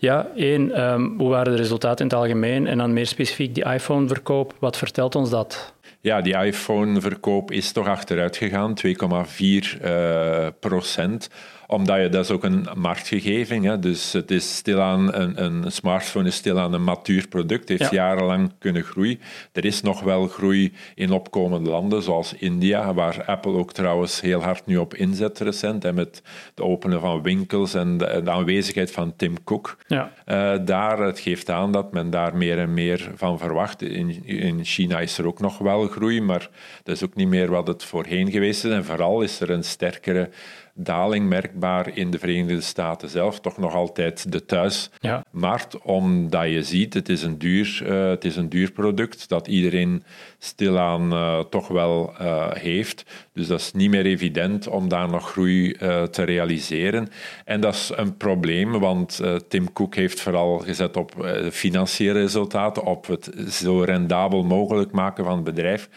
Ja, 0.00 0.26
één, 0.36 0.92
um, 0.92 1.14
hoe 1.18 1.28
waren 1.28 1.52
de 1.52 1.58
resultaten 1.58 2.04
in 2.04 2.10
het 2.10 2.20
algemeen? 2.20 2.66
En 2.66 2.78
dan 2.78 2.92
meer 2.92 3.06
specifiek 3.06 3.54
die 3.54 3.64
iPhone-verkoop. 3.64 4.54
Wat 4.58 4.76
vertelt 4.76 5.14
ons 5.14 5.30
dat? 5.30 5.74
Ja, 6.00 6.20
die 6.20 6.36
iPhone-verkoop 6.36 7.50
is 7.50 7.72
toch 7.72 7.86
achteruit 7.86 8.36
gegaan, 8.36 8.74
2,4 8.86 9.82
uh, 9.84 10.46
procent 10.60 11.28
omdat 11.70 12.00
je, 12.00 12.08
dat 12.08 12.24
is 12.24 12.30
ook 12.30 12.44
een 12.44 12.66
marktgegeving. 12.76 13.64
Hè? 13.64 13.78
Dus 13.78 14.12
het 14.12 14.30
is 14.30 14.56
stilaan, 14.56 15.14
een, 15.14 15.44
een 15.44 15.72
smartphone 15.72 16.28
is 16.28 16.34
stilaan 16.34 16.72
een 16.72 16.84
matuur 16.84 17.28
product, 17.28 17.68
heeft 17.68 17.90
jarenlang 17.90 18.52
kunnen 18.58 18.82
groeien. 18.82 19.20
Er 19.52 19.64
is 19.64 19.82
nog 19.82 20.00
wel 20.00 20.26
groei 20.26 20.72
in 20.94 21.10
opkomende 21.10 21.70
landen, 21.70 22.02
zoals 22.02 22.34
India, 22.34 22.94
waar 22.94 23.24
Apple 23.24 23.52
ook 23.52 23.72
trouwens 23.72 24.20
heel 24.20 24.42
hard 24.42 24.66
nu 24.66 24.76
op 24.76 24.94
inzet 24.94 25.38
recent, 25.38 25.84
en 25.84 25.94
met 25.94 26.22
het 26.50 26.60
openen 26.60 27.00
van 27.00 27.22
winkels 27.22 27.74
en 27.74 27.98
de, 27.98 28.20
de 28.24 28.30
aanwezigheid 28.30 28.90
van 28.90 29.16
Tim 29.16 29.44
Cook. 29.44 29.76
Ja. 29.86 30.12
Uh, 30.26 30.52
daar, 30.64 30.98
het 30.98 31.20
geeft 31.20 31.50
aan 31.50 31.72
dat 31.72 31.92
men 31.92 32.10
daar 32.10 32.36
meer 32.36 32.58
en 32.58 32.74
meer 32.74 33.10
van 33.14 33.38
verwacht. 33.38 33.82
In, 33.82 34.26
in 34.26 34.64
China 34.64 35.00
is 35.00 35.18
er 35.18 35.26
ook 35.26 35.40
nog 35.40 35.58
wel 35.58 35.86
groei, 35.86 36.20
maar 36.20 36.48
dat 36.82 36.96
is 36.96 37.04
ook 37.04 37.14
niet 37.14 37.28
meer 37.28 37.50
wat 37.50 37.66
het 37.66 37.84
voorheen 37.84 38.30
geweest 38.30 38.64
is. 38.64 38.72
En 38.72 38.84
vooral 38.84 39.22
is 39.22 39.40
er 39.40 39.50
een 39.50 39.64
sterkere 39.64 40.30
daling 40.80 41.28
merkbaar 41.28 41.96
in 41.96 42.10
de 42.10 42.18
Verenigde 42.18 42.60
Staten 42.60 43.08
zelf, 43.08 43.40
toch 43.40 43.58
nog 43.58 43.74
altijd 43.74 44.32
de 44.32 44.44
thuismarkt, 44.44 45.72
ja. 45.72 45.78
omdat 45.82 46.48
je 46.48 46.62
ziet, 46.62 46.94
het 46.94 47.08
is 47.08 47.22
een 47.22 47.38
duur, 47.38 47.82
uh, 47.82 48.08
het 48.08 48.24
is 48.24 48.36
een 48.36 48.48
duur 48.48 48.72
product 48.72 49.28
dat 49.28 49.46
iedereen 49.46 50.02
stilaan 50.38 51.12
uh, 51.12 51.38
toch 51.38 51.68
wel 51.68 52.14
uh, 52.20 52.46
heeft. 52.52 53.04
Dus 53.32 53.46
dat 53.46 53.60
is 53.60 53.72
niet 53.72 53.90
meer 53.90 54.06
evident 54.06 54.68
om 54.68 54.88
daar 54.88 55.08
nog 55.08 55.30
groei 55.30 55.76
te 56.10 56.22
realiseren. 56.22 57.08
En 57.44 57.60
dat 57.60 57.74
is 57.74 57.92
een 57.94 58.16
probleem, 58.16 58.78
want 58.78 59.20
Tim 59.48 59.72
Cook 59.72 59.94
heeft 59.94 60.20
vooral 60.20 60.58
gezet 60.58 60.96
op 60.96 61.26
financiële 61.50 62.20
resultaten, 62.20 62.84
op 62.84 63.06
het 63.06 63.30
zo 63.48 63.80
rendabel 63.80 64.42
mogelijk 64.42 64.92
maken 64.92 65.24
van 65.24 65.34
het 65.34 65.44
bedrijf, 65.44 65.88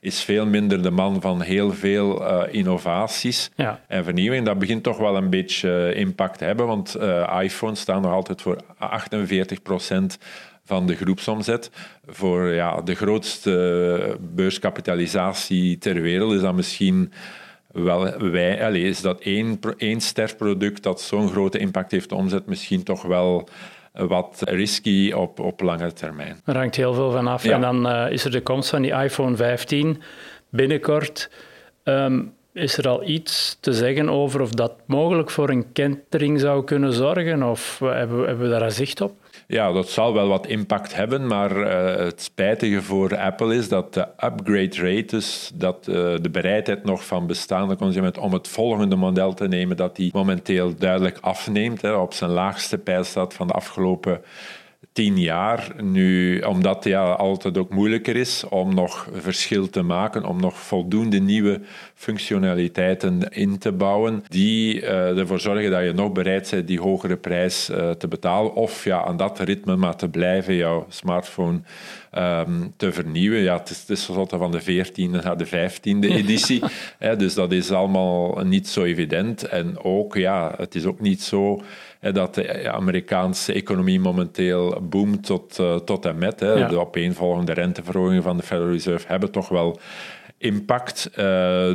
is 0.00 0.22
veel 0.22 0.46
minder 0.46 0.82
de 0.82 0.90
man 0.90 1.20
van 1.20 1.40
heel 1.42 1.72
veel 1.72 2.24
innovaties 2.46 3.50
ja. 3.54 3.80
en 3.88 4.04
vernieuwing 4.04 4.46
dat 4.46 4.58
begint 4.58 4.82
toch 4.82 4.98
wel 4.98 5.16
een 5.16 5.30
beetje 5.30 5.86
eh, 5.86 6.00
impact 6.00 6.38
te 6.38 6.44
hebben, 6.44 6.66
want 6.66 6.96
iPhones 7.40 7.80
staan 7.80 8.02
nog 8.02 8.12
altijd 8.12 8.42
voor 8.42 8.56
48 8.78 9.62
procent 9.62 10.18
van 10.70 10.86
de 10.86 10.96
groepsomzet. 10.96 11.70
Voor 12.06 12.46
ja, 12.46 12.80
de 12.80 12.94
grootste 12.94 14.16
beurskapitalisatie 14.20 15.78
ter 15.78 16.00
wereld 16.00 16.32
is 16.32 16.40
dat 16.40 16.54
misschien 16.54 17.12
wel 17.72 18.18
wij, 18.18 18.64
allez, 18.64 18.84
is 18.84 19.00
dat 19.00 19.20
één, 19.20 19.58
één 19.76 20.00
sterproduct 20.00 20.82
dat 20.82 21.00
zo'n 21.00 21.28
grote 21.28 21.58
impact 21.58 21.90
heeft 21.90 22.04
op 22.04 22.10
de 22.10 22.16
omzet 22.16 22.46
misschien 22.46 22.82
toch 22.82 23.02
wel 23.02 23.48
wat 23.92 24.42
risky 24.44 25.12
op, 25.12 25.40
op 25.40 25.60
lange 25.60 25.92
termijn. 25.92 26.40
Er 26.44 26.56
hangt 26.56 26.76
heel 26.76 26.94
veel 26.94 27.10
van 27.10 27.26
af. 27.26 27.42
Ja. 27.42 27.54
En 27.54 27.60
dan 27.60 27.86
uh, 27.86 28.10
is 28.10 28.24
er 28.24 28.30
de 28.30 28.40
komst 28.40 28.70
van 28.70 28.82
die 28.82 28.92
iPhone 28.92 29.36
15 29.36 30.02
binnenkort. 30.50 31.30
Um, 31.84 32.32
is 32.52 32.76
er 32.76 32.88
al 32.88 33.08
iets 33.08 33.56
te 33.60 33.72
zeggen 33.72 34.08
over 34.08 34.40
of 34.40 34.50
dat 34.50 34.72
mogelijk 34.86 35.30
voor 35.30 35.50
een 35.50 35.72
kentering 35.72 36.40
zou 36.40 36.64
kunnen 36.64 36.92
zorgen? 36.92 37.42
Of 37.42 37.78
hebben 37.78 38.20
we, 38.20 38.26
hebben 38.26 38.44
we 38.44 38.52
daar 38.52 38.62
een 38.62 38.72
zicht 38.72 39.00
op? 39.00 39.12
Ja, 39.46 39.72
dat 39.72 39.88
zal 39.88 40.12
wel 40.12 40.28
wat 40.28 40.46
impact 40.46 40.94
hebben, 40.94 41.26
maar 41.26 41.56
uh, 41.56 41.96
het 42.04 42.22
spijtige 42.22 42.82
voor 42.82 43.16
Apple 43.16 43.54
is 43.54 43.68
dat 43.68 43.94
de 43.94 44.00
upgrade 44.00 44.76
rate, 44.76 45.04
dus 45.06 45.50
dat 45.54 45.86
uh, 45.88 45.94
de 45.94 46.30
bereidheid 46.30 46.84
nog 46.84 47.06
van 47.06 47.26
bestaande 47.26 47.76
consumenten 47.76 48.22
om 48.22 48.32
het 48.32 48.48
volgende 48.48 48.96
model 48.96 49.34
te 49.34 49.48
nemen, 49.48 49.76
dat 49.76 49.96
die 49.96 50.10
momenteel 50.12 50.74
duidelijk 50.78 51.18
afneemt, 51.20 51.82
hè, 51.82 51.92
op 51.92 52.14
zijn 52.14 52.30
laagste 52.30 52.78
pijl 52.78 53.04
staat 53.04 53.34
van 53.34 53.46
de 53.46 53.52
afgelopen 53.52 54.22
tien 54.92 55.18
jaar. 55.18 55.74
Nu, 55.82 56.40
omdat 56.40 56.74
het 56.74 56.84
ja, 56.84 57.12
altijd 57.12 57.58
ook 57.58 57.70
moeilijker 57.70 58.16
is 58.16 58.44
om 58.48 58.74
nog 58.74 59.08
verschil 59.12 59.70
te 59.70 59.82
maken, 59.82 60.24
om 60.24 60.40
nog 60.40 60.58
voldoende 60.58 61.18
nieuwe 61.18 61.60
functionaliteiten 61.94 63.28
in 63.30 63.58
te 63.58 63.72
bouwen, 63.72 64.24
die 64.28 64.80
uh, 64.80 65.18
ervoor 65.18 65.40
zorgen 65.40 65.70
dat 65.70 65.84
je 65.84 65.92
nog 65.92 66.12
bereid 66.12 66.50
bent 66.50 66.66
die 66.66 66.80
hogere 66.80 67.16
prijs 67.16 67.70
uh, 67.70 67.90
te 67.90 68.08
betalen. 68.08 68.54
Of 68.54 68.84
ja, 68.84 69.04
aan 69.04 69.16
dat 69.16 69.38
ritme 69.38 69.76
maar 69.76 69.96
te 69.96 70.08
blijven, 70.08 70.54
jouw 70.54 70.86
smartphone 70.88 71.60
um, 72.18 72.72
te 72.76 72.92
vernieuwen. 72.92 73.40
Ja, 73.40 73.58
het 73.58 73.70
is, 73.70 73.84
is 73.86 74.04
van 74.28 74.50
de 74.50 74.84
14e 74.84 75.22
naar 75.22 75.36
de 75.36 75.46
15e 75.46 76.08
editie. 76.20 76.62
hè, 76.98 77.16
dus 77.16 77.34
dat 77.34 77.52
is 77.52 77.70
allemaal 77.70 78.44
niet 78.44 78.68
zo 78.68 78.82
evident. 78.82 79.42
En 79.42 79.78
ook, 79.82 80.14
ja, 80.14 80.54
het 80.56 80.74
is 80.74 80.84
ook 80.84 81.00
niet 81.00 81.22
zo 81.22 81.62
dat 82.00 82.34
de 82.34 82.70
Amerikaanse 82.70 83.52
economie 83.52 84.00
momenteel 84.00 84.80
boomt 84.82 85.26
tot, 85.26 85.58
uh, 85.58 85.76
tot 85.76 86.04
en 86.04 86.18
met. 86.18 86.40
Hè. 86.40 86.66
De 86.66 86.78
opeenvolgende 86.78 87.52
renteverhogingen 87.52 88.22
van 88.22 88.36
de 88.36 88.42
Federal 88.42 88.70
Reserve 88.70 89.06
hebben 89.08 89.30
toch 89.30 89.48
wel 89.48 89.80
impact. 90.40 91.10
Uh, 91.10 91.24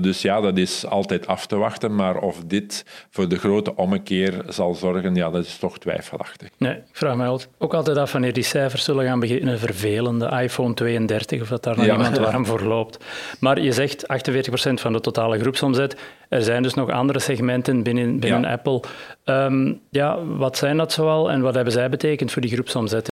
dus 0.01 0.21
ja, 0.21 0.41
dat 0.41 0.57
is 0.57 0.85
altijd 0.85 1.27
af 1.27 1.45
te 1.47 1.55
wachten. 1.55 1.95
Maar 1.95 2.17
of 2.17 2.43
dit 2.45 2.85
voor 3.09 3.27
de 3.27 3.37
grote 3.37 3.75
ommekeer 3.75 4.43
zal 4.47 4.73
zorgen, 4.73 5.15
ja, 5.15 5.29
dat 5.29 5.45
is 5.45 5.57
toch 5.57 5.77
twijfelachtig. 5.77 6.49
Nee, 6.57 6.73
ik 6.73 6.83
vraag 6.91 7.15
mij 7.15 7.37
ook 7.57 7.73
altijd 7.73 7.97
af 7.97 8.11
wanneer 8.11 8.33
die 8.33 8.43
cijfers 8.43 8.83
zullen 8.83 9.05
gaan 9.05 9.19
beginnen 9.19 9.59
vervelen. 9.59 10.19
De 10.19 10.41
iPhone 10.41 10.73
32, 10.73 11.41
of 11.41 11.47
dat 11.47 11.63
daar 11.63 11.77
nog 11.77 11.85
iemand 11.85 12.17
warm 12.31 12.45
voor 12.45 12.61
loopt. 12.61 13.05
Maar 13.39 13.61
je 13.61 13.71
zegt 13.71 14.05
48% 14.29 14.73
van 14.73 14.93
de 14.93 14.99
totale 14.99 15.39
groepsomzet. 15.39 15.95
Er 16.29 16.43
zijn 16.43 16.63
dus 16.63 16.73
nog 16.73 16.89
andere 16.89 17.19
segmenten 17.19 17.83
binnen, 17.83 18.19
binnen 18.19 18.45
Apple. 18.45 18.83
Um, 19.25 19.81
ja, 19.89 20.25
wat 20.25 20.57
zijn 20.57 20.77
dat 20.77 20.91
zoal 20.91 21.31
en 21.31 21.41
wat 21.41 21.55
hebben 21.55 21.73
zij 21.73 21.89
betekend 21.89 22.31
voor 22.31 22.41
die 22.41 22.51
groepsomzet? 22.51 23.13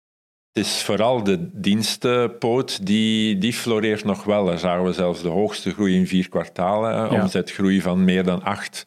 Is 0.59 0.83
vooral 0.83 1.23
de 1.23 1.49
dienstenpoot, 1.51 2.85
die, 2.85 3.37
die 3.37 3.53
floreert 3.53 4.03
nog 4.03 4.23
wel. 4.23 4.45
Daar 4.45 4.59
zagen 4.59 4.85
we 4.85 4.93
zelfs 4.93 5.21
de 5.21 5.27
hoogste 5.27 5.71
groei 5.71 5.95
in 5.95 6.07
vier 6.07 6.29
kwartalen. 6.29 6.91
Ja. 6.91 7.21
Omzetgroei 7.21 7.81
van 7.81 8.03
meer 8.03 8.23
dan 8.23 8.43
acht 8.43 8.83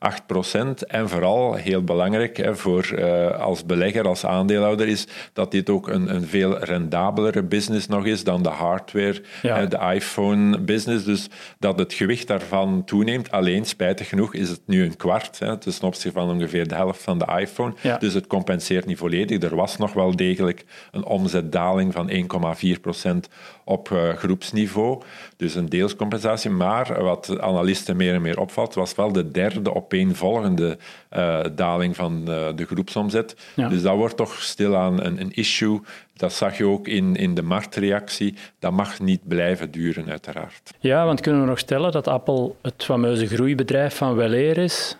8%. 0.00 0.86
En 0.86 1.08
vooral, 1.08 1.54
heel 1.54 1.84
belangrijk 1.84 2.36
hè, 2.36 2.56
voor, 2.56 2.90
uh, 2.94 3.30
als 3.30 3.64
belegger, 3.64 4.08
als 4.08 4.26
aandeelhouder, 4.26 4.88
is 4.88 5.06
dat 5.32 5.50
dit 5.50 5.70
ook 5.70 5.88
een, 5.88 6.14
een 6.14 6.26
veel 6.26 6.58
rendabelere 6.58 7.42
business 7.42 7.86
nog 7.86 8.06
is 8.06 8.24
dan 8.24 8.42
de 8.42 8.48
hardware, 8.48 9.22
ja. 9.42 9.66
de 9.66 9.94
iPhone-business. 9.94 11.04
Dus 11.04 11.28
dat 11.58 11.78
het 11.78 11.92
gewicht 11.92 12.26
daarvan 12.26 12.84
toeneemt. 12.84 13.30
Alleen, 13.30 13.64
spijtig 13.64 14.08
genoeg, 14.08 14.34
is 14.34 14.48
het 14.48 14.60
nu 14.66 14.84
een 14.84 14.96
kwart. 14.96 15.38
Hè, 15.38 15.56
ten 15.56 15.72
opzichte 15.82 16.18
van 16.18 16.30
ongeveer 16.30 16.68
de 16.68 16.74
helft 16.74 17.02
van 17.02 17.18
de 17.18 17.26
iPhone. 17.38 17.74
Ja. 17.80 17.98
Dus 17.98 18.14
het 18.14 18.26
compenseert 18.26 18.86
niet 18.86 18.98
volledig. 18.98 19.42
Er 19.42 19.56
was 19.56 19.76
nog 19.76 19.92
wel 19.92 20.16
degelijk 20.16 20.64
een 20.90 21.04
omzetdaling 21.04 21.92
van 21.92 22.10
1,4% 22.10 23.32
op 23.70 23.88
uh, 23.90 24.12
groepsniveau. 24.12 25.02
Dus 25.36 25.54
een 25.54 25.68
deelscompensatie. 25.68 26.50
Maar 26.50 27.02
wat 27.02 27.40
analisten 27.40 27.96
meer 27.96 28.14
en 28.14 28.22
meer 28.22 28.40
opvalt, 28.40 28.74
was 28.74 28.94
wel 28.94 29.12
de 29.12 29.30
derde 29.30 29.74
opeenvolgende 29.74 30.78
uh, 31.16 31.40
daling 31.54 31.96
van 31.96 32.18
uh, 32.28 32.46
de 32.54 32.66
groepsomzet. 32.66 33.36
Dus 33.54 33.82
dat 33.82 33.96
wordt 33.96 34.16
toch 34.16 34.42
stilaan 34.42 35.04
een, 35.04 35.20
een 35.20 35.32
issue. 35.32 35.80
Dat 36.16 36.32
zag 36.32 36.58
je 36.58 36.64
ook 36.64 36.88
in, 36.88 37.16
in 37.16 37.34
de 37.34 37.42
marktreactie. 37.42 38.34
Dat 38.58 38.72
mag 38.72 39.00
niet 39.00 39.28
blijven 39.28 39.70
duren, 39.70 40.10
uiteraard. 40.10 40.70
Ja, 40.78 41.04
want 41.04 41.20
kunnen 41.20 41.40
we 41.40 41.46
nog 41.46 41.58
stellen 41.58 41.92
dat 41.92 42.08
Apple 42.08 42.52
het 42.62 42.84
fameuze 42.84 43.26
groeibedrijf 43.26 43.96
van 43.96 44.14
weleer 44.14 44.58
is? 44.58 44.96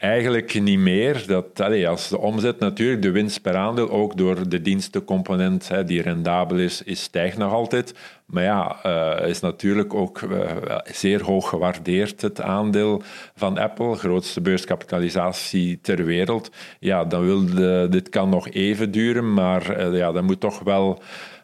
Eigenlijk 0.00 0.60
niet 0.60 0.78
meer. 0.78 1.24
Dat, 1.26 1.60
allez, 1.60 1.86
als 1.86 2.08
de 2.08 2.18
omzet 2.18 2.58
natuurlijk, 2.58 3.02
de 3.02 3.10
winst 3.10 3.42
per 3.42 3.56
aandeel, 3.56 3.90
ook 3.90 4.16
door 4.16 4.48
de 4.48 4.62
dienstencomponent 4.62 5.68
hè, 5.68 5.84
die 5.84 6.02
rendabel 6.02 6.58
is, 6.58 6.82
is, 6.82 7.02
stijgt 7.02 7.38
nog 7.38 7.52
altijd. 7.52 7.94
Maar 8.26 8.42
ja, 8.42 8.76
uh, 8.86 9.28
is 9.28 9.40
natuurlijk 9.40 9.94
ook 9.94 10.20
uh, 10.20 10.50
zeer 10.84 11.22
hoog 11.22 11.48
gewaardeerd 11.48 12.20
het 12.20 12.40
aandeel 12.40 13.02
van 13.34 13.58
Apple, 13.58 13.94
grootste 13.94 14.40
beurskapitalisatie 14.40 15.78
ter 15.82 16.04
wereld. 16.04 16.50
Ja, 16.78 17.04
dan 17.04 17.24
wil 17.24 17.46
de, 17.46 17.86
dit 17.90 18.08
kan 18.08 18.28
nog 18.28 18.48
even 18.48 18.90
duren, 18.90 19.34
maar 19.34 19.80
uh, 19.80 19.98
ja, 19.98 20.12
dat 20.12 20.22
moet 20.22 20.40
toch 20.40 20.58
wel 20.58 21.02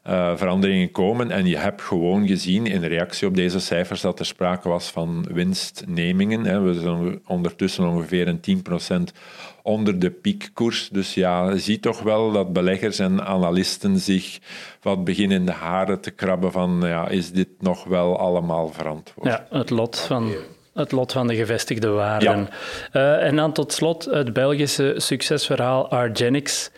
uh, 0.09 0.37
veranderingen 0.37 0.91
komen. 0.91 1.31
En 1.31 1.47
je 1.47 1.57
hebt 1.57 1.83
gewoon 1.83 2.27
gezien 2.27 2.67
in 2.67 2.85
reactie 2.85 3.29
op 3.29 3.35
deze 3.37 3.61
cijfers 3.61 4.01
dat 4.01 4.19
er 4.19 4.27
sprake 4.27 4.69
was 4.69 4.91
van 4.91 5.27
winstnemingen. 5.33 6.45
Hè. 6.45 6.61
We 6.61 6.81
zijn 6.81 7.21
ondertussen 7.27 7.89
ongeveer 7.89 8.29
een 8.29 8.65
10% 9.11 9.17
onder 9.63 9.99
de 9.99 10.11
piekkoers. 10.11 10.89
Dus 10.89 11.15
ja, 11.15 11.51
je 11.51 11.59
ziet 11.59 11.83
toch 11.83 12.03
wel 12.03 12.33
dat 12.33 12.53
beleggers 12.53 12.99
en 12.99 13.25
analisten 13.25 13.99
zich 13.99 14.39
wat 14.83 15.05
beginnen 15.05 15.39
in 15.39 15.47
de 15.47 15.53
haren 15.53 16.01
te 16.01 16.11
krabben 16.11 16.53
van 16.53 16.81
ja, 16.83 17.09
is 17.09 17.33
dit 17.33 17.49
nog 17.59 17.85
wel 17.85 18.19
allemaal 18.19 18.69
verantwoord? 18.69 19.29
Ja, 19.29 19.47
het 19.51 19.71
lot 19.71 19.99
van 19.99 20.33
het 20.75 20.93
lot 20.93 21.13
van 21.13 21.27
de 21.27 21.35
gevestigde 21.35 21.89
waarden. 21.89 22.49
Ja. 22.93 23.19
Uh, 23.19 23.27
en 23.27 23.37
dan 23.37 23.53
tot 23.53 23.73
slot 23.73 24.05
het 24.05 24.33
Belgische 24.33 24.95
succesverhaal 24.97 25.91
Argenix. 25.91 26.71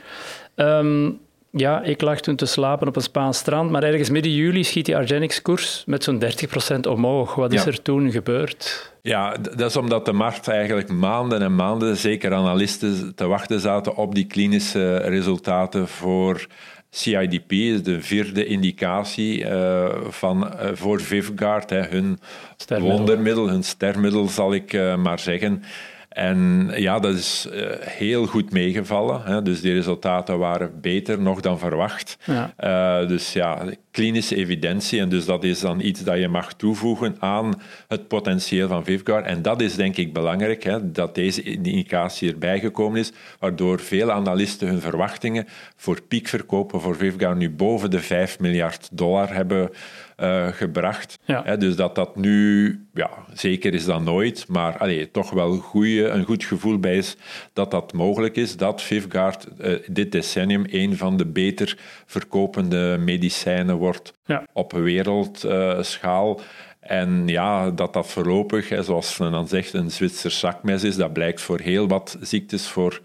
Um, 0.56 1.20
ja, 1.50 1.82
ik 1.82 2.00
lag 2.00 2.20
toen 2.20 2.36
te 2.36 2.46
slapen 2.46 2.88
op 2.88 2.96
een 2.96 3.02
Spaans 3.02 3.38
strand, 3.38 3.70
maar 3.70 3.82
ergens 3.82 4.10
midden 4.10 4.32
juli 4.32 4.64
schiet 4.64 4.84
die 4.84 4.96
Argenix-koers 4.96 5.82
met 5.86 6.04
zo'n 6.04 6.22
30% 6.76 6.80
omhoog. 6.88 7.34
Wat 7.34 7.52
is 7.52 7.66
er 7.66 7.82
toen 7.82 8.10
gebeurd? 8.10 8.92
Ja, 9.02 9.36
dat 9.36 9.70
is 9.70 9.76
omdat 9.76 10.04
de 10.04 10.12
markt 10.12 10.48
eigenlijk 10.48 10.88
maanden 10.88 11.42
en 11.42 11.54
maanden, 11.54 11.96
zeker 11.96 12.34
analisten, 12.34 13.14
te 13.14 13.26
wachten 13.26 13.60
zaten 13.60 13.96
op 13.96 14.14
die 14.14 14.26
klinische 14.26 14.96
resultaten 14.96 15.88
voor 15.88 16.46
CIDP, 16.90 17.48
de 17.84 17.96
vierde 18.00 18.46
indicatie 18.46 19.44
uh, 19.44 19.86
van, 20.08 20.44
uh, 20.44 20.70
voor 20.72 21.00
Vivgaard, 21.00 21.70
hè, 21.70 21.82
hun 21.82 22.18
wondermiddel, 22.68 23.48
hun 23.48 23.62
stermiddel 23.62 24.28
zal 24.28 24.54
ik 24.54 24.72
uh, 24.72 24.96
maar 24.96 25.18
zeggen. 25.18 25.62
En 26.18 26.70
ja, 26.74 26.98
dat 26.98 27.14
is 27.14 27.48
uh, 27.52 27.66
heel 27.80 28.26
goed 28.26 28.52
meegevallen. 28.52 29.22
Hè. 29.24 29.42
Dus 29.42 29.60
die 29.60 29.72
resultaten 29.72 30.38
waren 30.38 30.80
beter 30.80 31.20
nog 31.20 31.40
dan 31.40 31.58
verwacht. 31.58 32.18
Ja. 32.24 32.54
Uh, 33.02 33.08
dus 33.08 33.32
ja, 33.32 33.64
klinische 33.90 34.36
evidentie. 34.36 35.00
En 35.00 35.08
dus 35.08 35.24
dat 35.24 35.44
is 35.44 35.60
dan 35.60 35.80
iets 35.80 36.04
dat 36.04 36.18
je 36.18 36.28
mag 36.28 36.52
toevoegen 36.52 37.16
aan 37.18 37.60
het 37.88 38.08
potentieel 38.08 38.68
van 38.68 38.84
Vivgar. 38.84 39.22
En 39.22 39.42
dat 39.42 39.60
is 39.60 39.74
denk 39.74 39.96
ik 39.96 40.12
belangrijk, 40.12 40.62
hè, 40.62 40.92
dat 40.92 41.14
deze 41.14 41.42
indicatie 41.42 42.32
erbij 42.32 42.60
gekomen 42.60 42.98
is, 43.00 43.12
waardoor 43.38 43.80
veel 43.80 44.12
analisten 44.12 44.68
hun 44.68 44.80
verwachtingen 44.80 45.46
voor 45.76 46.02
piekverkopen 46.02 46.80
voor 46.80 46.96
Vivgar 46.96 47.36
nu 47.36 47.50
boven 47.50 47.90
de 47.90 48.00
5 48.00 48.38
miljard 48.38 48.88
dollar 48.92 49.34
hebben 49.34 49.70
uh, 50.20 50.46
gebracht. 50.46 51.18
Ja. 51.24 51.56
dus 51.56 51.76
dat 51.76 51.94
dat 51.94 52.16
nu, 52.16 52.68
ja, 52.94 53.10
zeker 53.32 53.74
is 53.74 53.84
dat 53.84 54.02
nooit, 54.02 54.48
maar 54.48 54.78
allee, 54.78 55.10
toch 55.10 55.30
wel 55.30 55.56
goeie, 55.56 56.08
een 56.08 56.24
goed 56.24 56.44
gevoel 56.44 56.78
bij 56.78 56.96
is 56.96 57.16
dat 57.52 57.70
dat 57.70 57.92
mogelijk 57.92 58.36
is, 58.36 58.56
dat 58.56 58.82
Vivgaard 58.82 59.46
uh, 59.60 59.78
dit 59.86 60.12
decennium 60.12 60.64
een 60.70 60.96
van 60.96 61.16
de 61.16 61.26
beter 61.26 61.78
verkopende 62.06 62.96
medicijnen 63.00 63.76
wordt 63.76 64.12
ja. 64.26 64.46
op 64.52 64.72
wereldschaal. 64.72 66.40
En 66.80 67.22
ja, 67.26 67.70
dat 67.70 67.92
dat 67.92 68.06
voorlopig, 68.06 68.68
hè, 68.68 68.82
zoals 68.82 69.18
men 69.18 69.32
dan 69.32 69.48
zegt, 69.48 69.72
een 69.72 69.90
Zwitser 69.90 70.30
zakmes 70.30 70.84
is, 70.84 70.96
dat 70.96 71.12
blijkt 71.12 71.40
voor 71.40 71.60
heel 71.60 71.88
wat 71.88 72.16
ziektes, 72.20 72.68
voor 72.68 73.00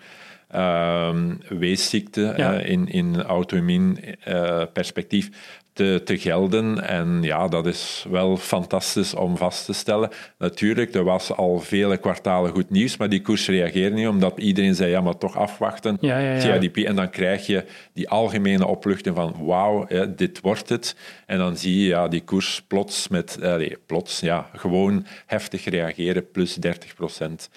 uh, 0.55 1.15
weesziekten 1.49 2.37
ja. 2.37 2.53
uh, 2.53 2.69
in, 2.69 2.87
in 2.87 3.21
auto-immuun 3.21 3.97
uh, 4.27 4.63
perspectief, 4.73 5.29
te, 5.73 6.01
te 6.05 6.17
gelden. 6.17 6.87
En 6.87 7.19
ja, 7.21 7.47
dat 7.47 7.65
is 7.65 8.05
wel 8.09 8.37
fantastisch 8.37 9.13
om 9.13 9.37
vast 9.37 9.65
te 9.65 9.73
stellen. 9.73 10.09
Natuurlijk, 10.37 10.95
er 10.95 11.03
was 11.03 11.31
al 11.31 11.59
vele 11.59 11.97
kwartalen 11.97 12.51
goed 12.51 12.69
nieuws, 12.69 12.97
maar 12.97 13.09
die 13.09 13.21
koers 13.21 13.47
reageerde 13.47 13.95
niet, 13.95 14.07
omdat 14.07 14.37
iedereen 14.37 14.75
zei, 14.75 14.89
ja, 14.89 15.01
maar 15.01 15.17
toch 15.17 15.37
afwachten, 15.37 15.97
ja, 16.01 16.17
ja, 16.17 16.33
ja. 16.33 16.39
CIDP. 16.39 16.77
En 16.77 16.95
dan 16.95 17.09
krijg 17.09 17.45
je 17.45 17.65
die 17.93 18.09
algemene 18.09 18.67
opluchting 18.67 19.15
van, 19.15 19.35
wauw, 19.39 19.87
dit 20.15 20.41
wordt 20.41 20.69
het. 20.69 20.95
En 21.25 21.37
dan 21.37 21.57
zie 21.57 21.79
je 21.79 21.87
ja, 21.87 22.07
die 22.07 22.23
koers 22.23 22.61
plots 22.67 23.07
met, 23.07 23.37
allez, 23.41 23.75
plots, 23.85 24.19
ja, 24.19 24.49
gewoon 24.53 25.05
heftig 25.25 25.65
reageren, 25.65 26.31
plus 26.31 26.55
30 26.55 26.95
procent 26.95 27.49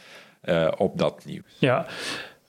uh, 0.44 0.68
op 0.76 0.98
dat 0.98 1.24
nieuws. 1.24 1.56
Ja, 1.58 1.86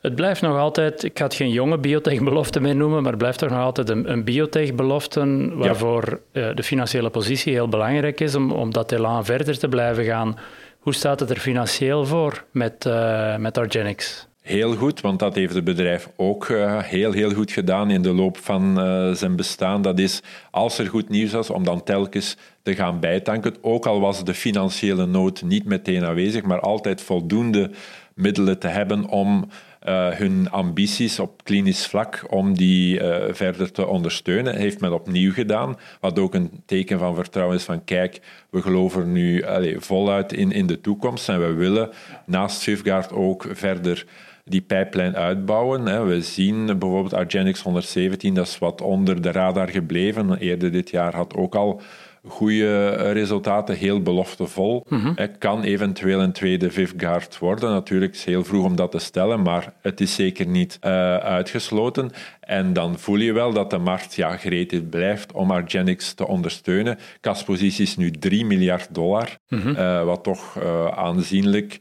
het 0.01 0.15
blijft 0.15 0.41
nog 0.41 0.57
altijd, 0.57 1.03
ik 1.03 1.17
ga 1.17 1.23
het 1.23 1.33
geen 1.33 1.49
jonge 1.49 1.77
biotech-belofte 1.77 2.59
meer 2.59 2.75
noemen, 2.75 3.01
maar 3.01 3.11
het 3.11 3.19
blijft 3.19 3.39
toch 3.39 3.49
nog 3.49 3.59
altijd 3.59 3.89
een, 3.89 4.11
een 4.11 4.23
biotech-belofte 4.23 5.51
waarvoor 5.55 6.21
ja. 6.31 6.49
uh, 6.49 6.55
de 6.55 6.63
financiële 6.63 7.09
positie 7.09 7.53
heel 7.53 7.67
belangrijk 7.67 8.19
is 8.19 8.35
om, 8.35 8.51
om 8.51 8.73
dat 8.73 8.91
elan 8.91 9.25
verder 9.25 9.59
te 9.59 9.67
blijven 9.67 10.03
gaan. 10.03 10.37
Hoe 10.79 10.93
staat 10.93 11.19
het 11.19 11.29
er 11.29 11.39
financieel 11.39 12.05
voor 12.05 12.43
met, 12.51 12.85
uh, 12.85 13.37
met 13.37 13.57
Argenix? 13.57 14.27
Heel 14.41 14.75
goed, 14.75 15.01
want 15.01 15.19
dat 15.19 15.35
heeft 15.35 15.53
het 15.55 15.63
bedrijf 15.63 16.09
ook 16.15 16.47
uh, 16.47 16.79
heel, 16.83 17.11
heel 17.11 17.33
goed 17.33 17.51
gedaan 17.51 17.89
in 17.89 18.01
de 18.01 18.13
loop 18.13 18.37
van 18.37 18.79
uh, 18.79 19.13
zijn 19.13 19.35
bestaan. 19.35 19.81
Dat 19.81 19.99
is, 19.99 20.21
als 20.51 20.77
er 20.77 20.87
goed 20.87 21.09
nieuws 21.09 21.31
was, 21.31 21.49
om 21.49 21.63
dan 21.63 21.83
telkens 21.83 22.37
te 22.61 22.75
gaan 22.75 22.99
bijtanken. 22.99 23.55
Ook 23.61 23.85
al 23.85 23.99
was 23.99 24.23
de 24.23 24.33
financiële 24.33 25.05
nood 25.05 25.41
niet 25.41 25.65
meteen 25.65 26.05
aanwezig, 26.05 26.43
maar 26.43 26.59
altijd 26.59 27.01
voldoende 27.01 27.71
middelen 28.13 28.59
te 28.59 28.67
hebben 28.67 29.07
om 29.07 29.49
uh, 29.87 30.07
hun 30.09 30.49
ambities 30.49 31.19
op 31.19 31.43
klinisch 31.43 31.87
vlak 31.87 32.25
om 32.29 32.57
die 32.57 32.99
uh, 32.99 33.15
verder 33.29 33.71
te 33.71 33.87
ondersteunen. 33.87 34.55
Heeft 34.55 34.79
men 34.79 34.93
opnieuw 34.93 35.33
gedaan, 35.33 35.77
wat 35.99 36.19
ook 36.19 36.33
een 36.33 36.51
teken 36.65 36.99
van 36.99 37.15
vertrouwen 37.15 37.57
is 37.57 37.63
van 37.63 37.83
kijk, 37.83 38.21
we 38.49 38.61
geloven 38.61 39.11
nu 39.11 39.43
voluit 39.77 40.33
in, 40.33 40.51
in 40.51 40.67
de 40.67 40.81
toekomst 40.81 41.29
en 41.29 41.39
we 41.39 41.53
willen 41.53 41.89
naast 42.25 42.61
Swiftguard 42.61 43.11
ook 43.11 43.45
verder 43.51 44.05
die 44.47 44.61
pijplijn 44.61 45.15
uitbouwen. 45.15 46.07
We 46.07 46.21
zien 46.21 46.65
bijvoorbeeld 46.65 47.13
Argenix 47.13 47.61
117, 47.61 48.33
dat 48.33 48.47
is 48.47 48.57
wat 48.57 48.81
onder 48.81 49.21
de 49.21 49.31
radar 49.31 49.69
gebleven. 49.69 50.37
Eerder 50.37 50.71
dit 50.71 50.89
jaar 50.89 51.15
had 51.15 51.35
ook 51.35 51.55
al 51.55 51.81
goede 52.27 52.89
resultaten, 53.11 53.75
heel 53.75 54.01
beloftevol. 54.01 54.85
Mm 54.89 55.11
Het 55.15 55.37
kan 55.37 55.63
eventueel 55.63 56.21
een 56.21 56.31
tweede 56.31 56.71
Vivgaard 56.71 57.37
worden. 57.37 57.69
Natuurlijk 57.69 58.13
is 58.13 58.19
het 58.19 58.27
heel 58.27 58.43
vroeg 58.43 58.65
om 58.65 58.75
dat 58.75 58.91
te 58.91 58.99
stellen, 58.99 59.41
maar 59.41 59.73
het 59.81 60.01
is 60.01 60.15
zeker 60.15 60.47
niet 60.47 60.79
uh, 60.81 61.17
uitgesloten. 61.17 62.11
En 62.39 62.73
dan 62.73 62.99
voel 62.99 63.17
je 63.17 63.33
wel 63.33 63.53
dat 63.53 63.69
de 63.69 63.77
markt 63.77 64.15
ja, 64.15 64.37
gereed 64.37 64.89
blijft 64.89 65.31
om 65.31 65.51
Argenix 65.51 66.13
te 66.13 66.27
ondersteunen. 66.27 66.97
Kaspositie 67.21 67.83
is 67.83 67.97
nu 67.97 68.11
3 68.11 68.45
miljard 68.45 68.93
dollar, 68.93 69.37
mm 69.49 69.65
uh, 69.67 70.03
wat 70.03 70.23
toch 70.23 70.55
uh, 70.57 70.87
aanzienlijk 70.87 71.79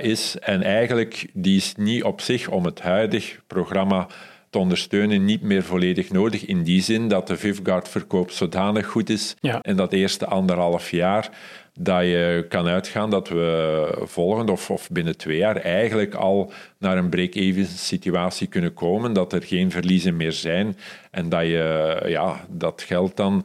is. 0.00 0.38
En 0.38 0.62
eigenlijk, 0.62 1.26
die 1.32 1.56
is 1.56 1.74
niet 1.76 2.04
op 2.04 2.20
zich 2.20 2.48
om 2.48 2.64
het 2.64 2.80
huidig 2.80 3.40
programma 3.46 4.06
te 4.50 4.58
ondersteunen 4.58 5.24
niet 5.24 5.42
meer 5.42 5.62
volledig 5.62 6.10
nodig. 6.10 6.44
In 6.46 6.62
die 6.62 6.82
zin 6.82 7.08
dat 7.08 7.26
de 7.26 7.36
Vivguard-verkoop 7.36 8.30
zodanig 8.30 8.86
goed 8.86 9.10
is 9.10 9.36
ja. 9.40 9.62
in 9.62 9.76
dat 9.76 9.92
eerste 9.92 10.26
anderhalf 10.26 10.90
jaar 10.90 11.30
dat 11.78 12.02
je 12.02 12.46
kan 12.48 12.66
uitgaan 12.66 13.10
dat 13.10 13.28
we 13.28 14.02
volgend 14.02 14.50
of, 14.50 14.70
of 14.70 14.90
binnen 14.90 15.16
twee 15.16 15.36
jaar 15.36 15.56
eigenlijk 15.56 16.14
al 16.14 16.52
naar 16.78 16.96
een 16.96 17.08
break-even 17.08 17.66
situatie 17.66 18.46
kunnen 18.46 18.74
komen, 18.74 19.12
dat 19.12 19.32
er 19.32 19.42
geen 19.42 19.70
verliezen 19.70 20.16
meer 20.16 20.32
zijn 20.32 20.76
en 21.10 21.28
dat 21.28 21.42
je 21.42 22.02
ja, 22.06 22.44
dat 22.48 22.82
geld 22.82 23.16
dan 23.16 23.44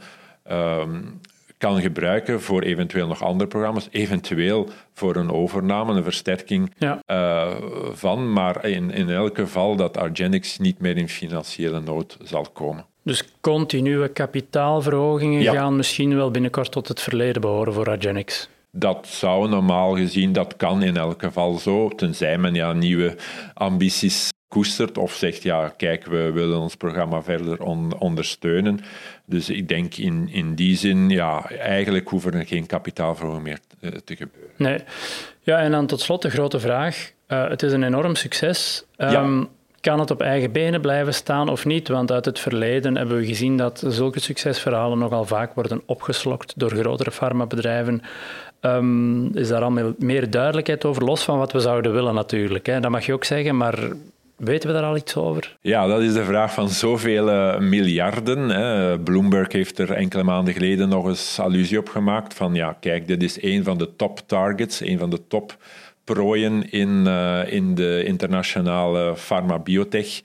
um, 0.51 1.19
kan 1.61 1.81
gebruiken 1.81 2.41
voor 2.41 2.61
eventueel 2.61 3.07
nog 3.07 3.23
andere 3.23 3.49
programma's, 3.49 3.87
eventueel 3.91 4.69
voor 4.93 5.15
een 5.15 5.31
overname, 5.31 5.93
een 5.93 6.03
versterking 6.03 6.71
uh, 6.79 7.51
van, 7.91 8.33
maar 8.33 8.65
in, 8.65 8.91
in 8.91 9.09
elk 9.09 9.35
geval 9.35 9.75
dat 9.75 9.97
Argenix 9.97 10.57
niet 10.57 10.79
meer 10.79 10.97
in 10.97 11.09
financiële 11.09 11.79
nood 11.79 12.17
zal 12.23 12.45
komen. 12.53 12.85
Dus 13.03 13.23
continue 13.41 14.07
kapitaalverhogingen 14.07 15.43
gaan 15.43 15.75
misschien 15.75 16.15
wel 16.15 16.31
binnenkort 16.31 16.71
tot 16.71 16.87
het 16.87 17.01
verleden 17.01 17.41
behoren 17.41 17.73
voor 17.73 17.89
Argenix? 17.89 18.49
Dat 18.71 19.07
zou 19.07 19.49
normaal 19.49 19.95
gezien, 19.95 20.33
dat 20.33 20.55
kan 20.55 20.83
in 20.83 20.97
elk 20.97 21.21
geval 21.21 21.53
zo, 21.53 21.89
tenzij 21.89 22.37
men 22.37 22.53
ja, 22.53 22.73
nieuwe 22.73 23.15
ambities 23.53 24.29
koestert 24.51 24.97
of 24.97 25.13
zegt, 25.13 25.43
ja, 25.43 25.73
kijk, 25.77 26.05
we 26.05 26.31
willen 26.31 26.59
ons 26.59 26.75
programma 26.75 27.21
verder 27.21 27.63
ondersteunen. 27.99 28.79
Dus 29.25 29.49
ik 29.49 29.67
denk 29.67 29.95
in, 29.95 30.29
in 30.31 30.55
die 30.55 30.77
zin, 30.77 31.09
ja, 31.09 31.49
eigenlijk 31.49 32.09
hoeven 32.09 32.33
er 32.33 32.45
geen 32.45 32.65
kapitaalverhoging 32.65 33.43
meer 33.43 33.59
te, 33.67 33.87
eh, 33.87 33.99
te 34.05 34.15
gebeuren. 34.15 34.51
Nee. 34.57 34.79
Ja, 35.41 35.59
en 35.59 35.71
dan 35.71 35.85
tot 35.85 36.01
slot 36.01 36.21
de 36.21 36.29
grote 36.29 36.59
vraag. 36.59 37.11
Uh, 37.27 37.47
het 37.47 37.63
is 37.63 37.71
een 37.71 37.83
enorm 37.83 38.15
succes. 38.15 38.85
Um, 38.97 39.47
Kan 39.81 39.99
het 39.99 40.11
op 40.11 40.21
eigen 40.21 40.51
benen 40.51 40.81
blijven 40.81 41.13
staan 41.13 41.49
of 41.49 41.65
niet? 41.65 41.87
Want 41.87 42.11
uit 42.11 42.25
het 42.25 42.39
verleden 42.39 42.97
hebben 42.97 43.17
we 43.17 43.25
gezien 43.25 43.57
dat 43.57 43.83
zulke 43.87 44.19
succesverhalen 44.19 44.97
nogal 44.97 45.25
vaak 45.25 45.53
worden 45.53 45.81
opgeslokt 45.85 46.53
door 46.55 46.71
grotere 46.71 47.11
farmabedrijven. 47.11 48.01
Um, 48.61 49.35
is 49.35 49.47
daar 49.47 49.61
al 49.61 49.95
meer 49.97 50.29
duidelijkheid 50.29 50.85
over, 50.85 51.03
los 51.03 51.23
van 51.23 51.37
wat 51.37 51.51
we 51.51 51.59
zouden 51.59 51.93
willen 51.93 52.13
natuurlijk. 52.13 52.65
Hè? 52.65 52.79
Dat 52.79 52.91
mag 52.91 53.05
je 53.05 53.13
ook 53.13 53.23
zeggen, 53.23 53.57
maar 53.57 53.79
Weten 54.43 54.67
we 54.67 54.75
daar 54.75 54.83
al 54.83 54.95
iets 54.95 55.15
over? 55.15 55.57
Ja, 55.61 55.87
dat 55.87 56.01
is 56.01 56.13
de 56.13 56.23
vraag 56.23 56.53
van 56.53 56.69
zoveel 56.69 57.29
uh, 57.29 57.57
miljarden. 57.57 58.49
Hè. 58.49 58.99
Bloomberg 58.99 59.51
heeft 59.51 59.79
er 59.79 59.91
enkele 59.91 60.23
maanden 60.23 60.53
geleden 60.53 60.89
nog 60.89 61.07
eens 61.07 61.39
allusie 61.39 61.77
op 61.77 61.89
gemaakt 61.89 62.33
van 62.33 62.53
ja, 62.53 62.77
kijk, 62.79 63.07
dit 63.07 63.23
is 63.23 63.43
een 63.43 63.63
van 63.63 63.77
de 63.77 63.95
top 63.95 64.19
targets, 64.25 64.79
een 64.79 64.97
van 64.97 65.09
de 65.09 65.27
top 65.27 65.57
prooien 66.03 66.71
in, 66.71 67.03
uh, 67.07 67.53
in 67.53 67.75
de 67.75 68.03
internationale 68.05 69.13
pharma-biotech 69.13 70.21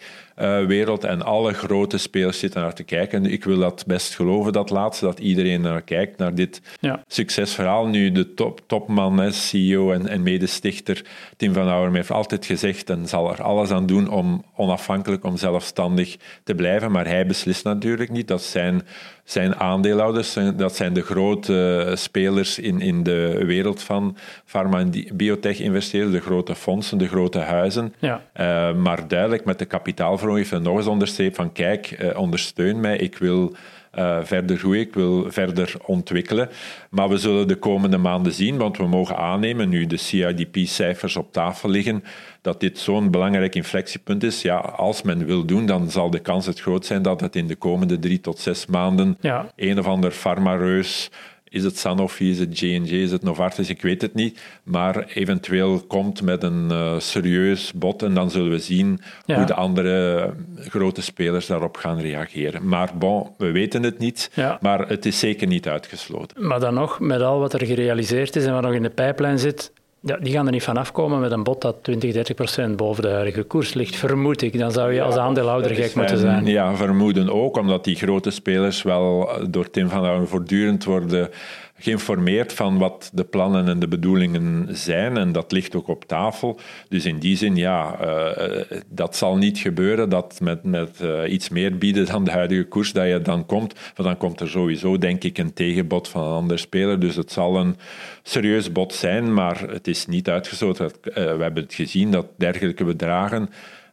wereld 0.67 1.05
en 1.05 1.23
alle 1.23 1.53
grote 1.53 1.99
spelers 1.99 2.39
zitten 2.39 2.61
naar 2.61 2.75
te 2.75 2.83
kijken. 2.83 3.25
Ik 3.25 3.45
wil 3.45 3.59
dat 3.59 3.85
best 3.87 4.15
geloven, 4.15 4.53
dat 4.53 4.71
laatste, 4.71 5.05
dat 5.05 5.19
iedereen 5.19 5.61
naar 5.61 5.83
kijkt, 5.83 6.19
naar 6.19 6.35
dit 6.35 6.61
ja. 6.81 7.03
succesverhaal. 7.07 7.87
Nu, 7.87 8.13
de 8.13 8.35
top, 8.35 8.61
topman, 8.67 9.19
hè, 9.19 9.31
CEO 9.31 9.93
en, 9.93 10.09
en 10.09 10.23
medestichter 10.23 11.05
Tim 11.37 11.53
van 11.53 11.69
Ouwerm 11.69 11.95
heeft 11.95 12.11
altijd 12.11 12.47
gezegd 12.47 12.91
en 12.91 13.09
zal 13.09 13.33
er 13.33 13.43
alles 13.43 13.71
aan 13.71 13.87
doen 13.87 14.09
om 14.09 14.45
onafhankelijk, 14.57 15.25
om 15.25 15.37
zelfstandig 15.37 16.17
te 16.45 16.55
blijven, 16.55 16.91
maar 16.91 17.07
hij 17.07 17.27
beslist 17.27 17.65
natuurlijk 17.65 18.11
niet. 18.11 18.29
Dat 18.29 18.43
zijn 18.43 18.83
zijn 19.27 19.57
aandeelhouders, 19.57 20.37
dat 20.57 20.77
zijn 20.77 20.93
de 20.93 21.03
grote 21.03 21.93
spelers 21.95 22.59
in, 22.59 22.81
in 22.81 23.03
de 23.03 23.43
wereld 23.45 23.83
van 23.83 24.17
pharma- 24.45 24.79
en 24.79 24.93
biotech-investeerders, 25.13 26.15
de 26.15 26.21
grote 26.21 26.55
fondsen, 26.55 26.99
de 26.99 27.09
grote 27.09 27.39
huizen. 27.39 27.95
Ja. 27.99 28.23
Uh, 28.41 28.75
maar 28.75 29.09
duidelijk 29.09 29.45
met 29.45 29.59
de 29.59 29.65
kapitaalverhoging 29.65 30.63
nog 30.63 30.77
eens 30.77 30.87
onderstreept 30.87 31.37
van 31.37 31.53
kijk, 31.53 31.91
eh, 31.91 32.19
ondersteun 32.19 32.81
mij, 32.81 32.97
ik 32.97 33.19
wil 33.19 33.55
uh, 33.97 34.19
verder 34.23 34.57
groeien, 34.57 34.81
ik 34.81 34.95
wil 34.95 35.27
verder 35.29 35.75
ontwikkelen. 35.85 36.49
Maar 36.91 37.09
we 37.09 37.17
zullen 37.17 37.49
de 37.49 37.57
komende 37.57 37.99
maanden 37.99 38.33
zien, 38.33 38.57
want 38.57 38.77
we 38.77 38.87
mogen 38.87 39.17
aannemen, 39.17 39.69
nu 39.69 39.87
de 39.87 39.97
CIDP-cijfers 39.97 41.17
op 41.17 41.33
tafel 41.33 41.69
liggen, 41.69 42.05
dat 42.41 42.61
dit 42.61 42.79
zo'n 42.79 43.11
belangrijk 43.11 43.55
inflectiepunt 43.55 44.23
is. 44.23 44.43
Ja, 44.43 44.57
als 44.57 45.03
men 45.03 45.27
wil 45.27 45.45
doen, 45.45 45.67
dan 45.67 45.91
zal 45.91 46.11
de 46.11 46.19
kans 46.19 46.47
het 46.47 46.61
groot 46.61 46.87
zijn 46.87 47.03
dat 47.03 47.21
het 47.21 47.37
in 47.37 47.47
de 47.47 47.57
komende 47.57 47.99
drie 47.99 48.21
tot 48.21 48.39
zes 48.39 48.67
maanden 48.67 49.17
ja. 49.21 49.47
een 49.57 49.79
of 49.79 49.87
ander 49.87 50.11
farmareus 50.11 51.11
is 51.49 51.65
het 51.65 51.79
Sanofi, 51.79 52.31
is 52.31 52.39
het 52.39 52.59
J&J, 52.59 52.93
is 52.93 53.11
het 53.11 53.23
Novartis? 53.23 53.69
Ik 53.69 53.83
weet 53.83 54.03
het 54.03 54.15
niet. 54.15 54.41
Maar 54.63 55.05
eventueel 55.15 55.81
komt 55.87 56.23
met 56.23 56.43
een 56.43 56.69
uh, 56.71 56.99
serieus 56.99 57.73
bod 57.73 58.03
en 58.03 58.15
dan 58.15 58.31
zullen 58.31 58.51
we 58.51 58.59
zien 58.59 59.01
hoe 59.25 59.45
de 59.45 59.55
andere 59.55 60.35
grote 60.59 61.03
spelers 61.03 61.47
daarop 61.47 61.77
gaan 61.77 62.01
reageren. 62.01 62.69
Maar 62.69 62.91
bon, 62.99 63.31
we 63.39 63.51
weten 63.51 63.83
het 63.83 63.99
niet, 63.99 64.31
maar 64.61 64.89
het 64.89 65.07
is 65.07 65.19
zeker 65.19 65.47
niet 65.47 65.69
uitgesloten. 65.69 66.47
Maar 66.47 66.61
dan 66.61 66.75
nog, 66.75 67.01
met 67.01 67.21
al 67.21 67.39
wat 67.39 67.53
er 67.53 67.67
gerealiseerd 67.67 68.37
is 68.37 68.45
en 68.45 68.53
wat 68.53 68.63
nog 68.63 68.73
in 68.73 68.83
de 68.83 68.91
pijplijn 68.91 69.39
zit, 69.39 69.73
ja, 70.07 70.17
die 70.17 70.33
gaan 70.33 70.47
er 70.47 70.53
niet 70.53 70.63
van 70.63 70.77
afkomen 70.77 71.21
met 71.21 71.31
een 71.31 71.43
bod 71.43 71.61
dat 71.61 71.77
20, 71.83 72.13
30 72.13 72.35
procent 72.35 72.77
boven 72.77 73.03
de 73.03 73.09
huidige 73.09 73.43
koers 73.43 73.75
ligt, 73.75 73.97
vermoed 73.97 74.43
ik. 74.43 74.59
Dan 74.59 74.73
zou 74.73 74.93
je 74.93 75.03
als 75.03 75.17
aandeelhouder 75.17 75.75
gek 75.75 75.95
moeten 75.95 76.19
zijn. 76.19 76.47
Ja, 76.47 76.77
vermoeden 76.77 77.33
ook, 77.33 77.57
omdat 77.57 77.85
die 77.85 77.97
grote 77.97 78.31
spelers 78.31 78.83
wel 78.83 79.31
door 79.51 79.71
Tim 79.71 79.89
van 79.89 80.05
Houten 80.05 80.29
voortdurend 80.29 80.85
worden 80.85 81.31
geïnformeerd 81.79 82.53
van 82.53 82.79
wat 82.79 83.11
de 83.13 83.25
plannen 83.25 83.69
en 83.69 83.79
de 83.79 83.89
bedoelingen 83.89 84.77
zijn. 84.77 85.17
En 85.17 85.33
dat 85.33 85.53
ligt 85.53 85.75
ook 85.75 85.89
op 85.89 86.05
tafel. 86.05 86.59
Dus 86.89 87.05
in 87.05 87.19
die 87.19 87.37
zin, 87.37 87.57
ja, 87.57 87.99
uh, 88.01 88.61
dat 88.89 89.17
zal 89.17 89.37
niet 89.37 89.59
gebeuren 89.59 90.09
dat 90.09 90.39
met, 90.41 90.63
met 90.63 91.01
uh, 91.03 91.33
iets 91.33 91.49
meer 91.49 91.79
bieden 91.79 92.07
dan 92.07 92.25
de 92.25 92.31
huidige 92.31 92.65
koers 92.65 92.93
dat 92.93 93.07
je 93.07 93.21
dan 93.23 93.47
komt. 93.47 93.75
Want 93.95 94.09
dan 94.09 94.17
komt 94.17 94.41
er 94.41 94.49
sowieso, 94.49 94.99
denk 94.99 95.25
ik, 95.25 95.39
een 95.39 95.53
tegenbod 95.53 96.09
van 96.09 96.23
een 96.23 96.33
ander 96.33 96.59
speler. 96.59 97.01
Dus 97.01 97.17
het 97.17 97.33
zal 97.33 97.57
een 97.57 97.77
serieus 98.23 98.73
bod 98.73 98.95
zijn, 98.95 99.35
maar 99.35 99.61
het 99.61 99.89
is 99.89 100.07
niet 100.07 100.29
uitgesloten. 100.29 100.91
we 101.03 101.21
hebben 101.21 101.63
het 101.63 101.75
gezien 101.75 102.11
dat 102.11 102.27
dergelijke 102.37 102.85
bedragen 102.85 103.49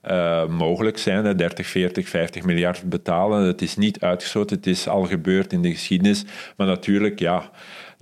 uh, 0.08 0.48
mogelijk 0.48 0.98
zijn. 0.98 1.38
30, 1.38 1.68
40, 1.68 2.08
50 2.08 2.44
miljard 2.44 2.89
betalen. 2.89 3.44
Het 3.44 3.62
is 3.62 3.76
niet 3.76 4.00
uitgesloten, 4.00 4.58
het 4.58 4.68
is 4.68 4.88
al 4.88 5.04
gebeurd 5.04 5.54
in 5.54 5.62
de 5.62 5.72
geschiedenis. 5.72 6.24
Maar 6.58 6.68
natuurlijk, 6.68 7.20
ja, 7.20 7.52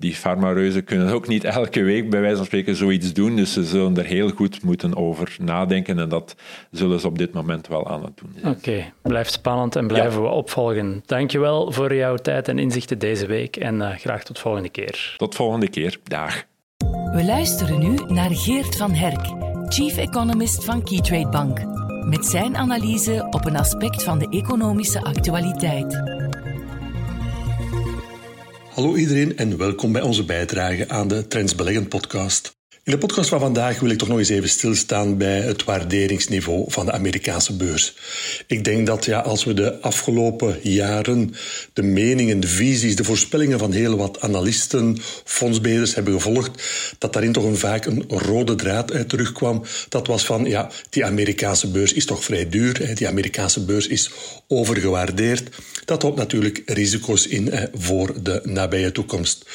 die 0.02 0.14
farmareuzen 0.14 0.84
kunnen 0.84 1.14
ook 1.14 1.28
niet 1.28 1.44
elke 1.44 1.84
week 1.84 2.10
bij 2.10 2.22
wijze 2.22 2.36
van 2.36 2.46
spreken 2.46 2.76
zoiets 2.76 3.14
doen. 3.14 3.36
Dus 3.36 3.54
ze 3.54 3.64
zullen 3.64 3.98
er 3.98 4.06
heel 4.06 4.30
goed 4.30 4.64
moeten 4.64 4.96
over 4.96 5.36
nadenken. 5.42 6.00
En 6.00 6.10
dat 6.10 6.36
zullen 6.72 7.00
ze 7.00 7.08
op 7.08 7.18
dit 7.18 7.34
moment 7.34 7.68
wel 7.68 7.88
aan 7.88 8.04
het 8.04 8.18
doen 8.18 8.34
Oké, 8.38 8.50
okay. 8.50 8.94
blijft 9.02 9.32
spannend 9.32 9.76
en 9.76 9.88
blijven 9.88 10.22
we 10.22 10.28
opvolgen. 10.28 11.04
Dankjewel 11.06 11.72
voor 11.72 11.96
jouw 11.96 12.16
tijd 12.16 12.48
en 12.48 12.60
inzichten 12.60 13.00
deze 13.00 13.26
week. 13.26 13.56
En 13.56 13.76
uh, 13.76 13.90
graag 13.90 14.24
tot 14.24 14.40
volgende 14.40 14.70
keer. 14.70 15.14
Tot 15.18 15.36
volgende 15.36 15.70
keer. 15.70 15.98
Dag. 16.04 16.44
We 17.14 17.24
luisteren 17.26 17.80
nu 17.80 17.96
naar 18.08 18.30
Geert 18.32 18.76
van 18.76 18.92
Herk, 18.92 19.26
Chief 19.68 19.98
Economist 19.98 20.64
van 20.64 20.84
Keytrade 20.84 21.30
Bank 21.30 21.81
met 22.06 22.26
zijn 22.26 22.58
analyse 22.58 23.28
op 23.30 23.46
een 23.46 23.58
aspect 23.58 24.04
van 24.04 24.20
de 24.20 24.30
economische 24.30 25.02
actualiteit. 25.02 26.02
Hallo 28.74 28.96
iedereen 28.96 29.38
en 29.38 29.58
welkom 29.58 29.92
bij 29.92 30.02
onze 30.02 30.26
bijdrage 30.26 30.90
aan 30.90 31.08
de 31.08 31.28
Trends 31.28 31.56
Beleggen 31.56 31.88
podcast. 31.88 32.61
In 32.84 32.92
de 32.92 32.98
podcast 32.98 33.30
van 33.30 33.40
vandaag 33.40 33.80
wil 33.80 33.90
ik 33.90 33.98
toch 33.98 34.08
nog 34.08 34.18
eens 34.18 34.30
even 34.30 34.50
stilstaan 34.50 35.18
bij 35.18 35.40
het 35.40 35.64
waarderingsniveau 35.64 36.64
van 36.68 36.86
de 36.86 36.92
Amerikaanse 36.92 37.56
beurs. 37.56 37.94
Ik 38.48 38.64
denk 38.64 38.88
dat 38.88 39.06
ja, 39.06 39.20
als 39.20 39.44
we 39.44 39.54
de 39.54 39.82
afgelopen 39.82 40.60
jaren 40.62 41.34
de 41.74 41.82
meningen, 41.82 42.40
de 42.40 42.48
visies, 42.48 42.96
de 42.96 43.04
voorspellingen 43.04 43.60
van 43.60 43.72
heel 43.72 43.98
wat 43.98 44.22
analisten, 44.22 44.98
fondsbeheerders 45.24 45.96
hebben 45.96 46.14
gevolgd, 46.14 46.64
dat 46.98 47.14
daarin 47.14 47.32
toch 47.32 47.44
een, 47.44 47.58
vaak 47.58 47.86
een 47.86 48.04
rode 48.08 48.56
draad 48.56 48.94
uit 48.94 49.10
terugkwam. 49.10 49.64
Dat 49.90 50.08
was 50.08 50.26
van, 50.26 50.46
ja, 50.46 50.70
die 50.90 51.06
Amerikaanse 51.06 51.72
beurs 51.72 51.94
is 51.94 52.06
toch 52.06 52.24
vrij 52.24 52.50
duur, 52.50 52.88
hè, 52.88 52.94
die 52.94 53.08
Amerikaanse 53.08 53.66
beurs 53.66 53.88
is 53.88 54.12
overgewaardeerd. 54.48 55.50
Dat 55.86 56.02
houdt 56.02 56.18
natuurlijk 56.18 56.62
risico's 56.66 57.28
in 57.28 57.70
voor 57.74 58.24
de 58.24 58.42
nabije 58.44 58.92
toekomst. 58.92 59.46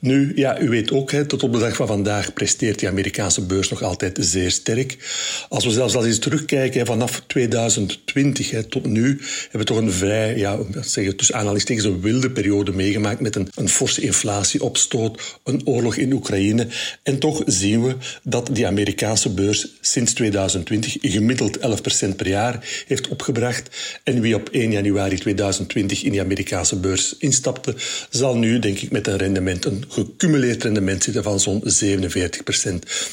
Nu, 0.00 0.32
ja, 0.34 0.60
u 0.60 0.68
weet 0.68 0.92
ook, 0.92 1.12
hè, 1.12 1.24
tot 1.26 1.42
op 1.42 1.52
de 1.52 1.58
dag 1.58 1.76
van 1.76 1.86
vandaag 1.86 2.32
presteert 2.32 2.62
die 2.72 2.88
Amerikaanse 2.88 3.40
beurs 3.40 3.68
nog 3.68 3.82
altijd 3.82 4.18
zeer 4.20 4.50
sterk. 4.50 4.96
Als 5.48 5.64
we 5.64 5.70
zelfs 5.70 5.94
al 5.94 6.06
eens 6.06 6.18
terugkijken, 6.18 6.86
vanaf 6.86 7.22
2020 7.26 8.50
hè, 8.50 8.62
tot 8.62 8.86
nu, 8.86 9.20
hebben 9.42 9.60
we 9.60 9.64
toch 9.64 9.76
een 9.76 9.92
vrij, 9.92 10.36
ja, 10.36 10.58
zeggen, 10.80 11.16
tussen 11.16 11.34
aanhalingstekens, 11.34 11.86
een 11.86 12.00
wilde 12.00 12.30
periode 12.30 12.72
meegemaakt 12.72 13.20
met 13.20 13.36
een, 13.36 13.48
een 13.54 13.68
forse 13.68 14.00
inflatieopstoot, 14.00 15.38
een 15.44 15.60
oorlog 15.64 15.96
in 15.96 16.12
Oekraïne. 16.12 16.66
En 17.02 17.18
toch 17.18 17.42
zien 17.46 17.84
we 17.84 17.96
dat 18.22 18.48
die 18.52 18.66
Amerikaanse 18.66 19.30
beurs 19.30 19.68
sinds 19.80 20.12
2020 20.12 20.96
gemiddeld 21.00 21.58
11% 21.58 22.16
per 22.16 22.28
jaar 22.28 22.84
heeft 22.86 23.08
opgebracht. 23.08 23.70
En 24.02 24.20
wie 24.20 24.34
op 24.34 24.48
1 24.48 24.70
januari 24.70 25.18
2020 25.18 26.02
in 26.02 26.10
die 26.10 26.20
Amerikaanse 26.20 26.76
beurs 26.76 27.16
instapte, 27.18 27.74
zal 28.10 28.36
nu, 28.36 28.58
denk 28.58 28.78
ik, 28.78 28.90
met 28.90 29.06
een 29.06 29.16
rendement, 29.16 29.64
een 29.64 29.84
gecumuleerd 29.88 30.62
rendement 30.62 31.02
zitten 31.02 31.22
van 31.22 31.40
zo'n 31.40 31.62
47%. 31.62 31.66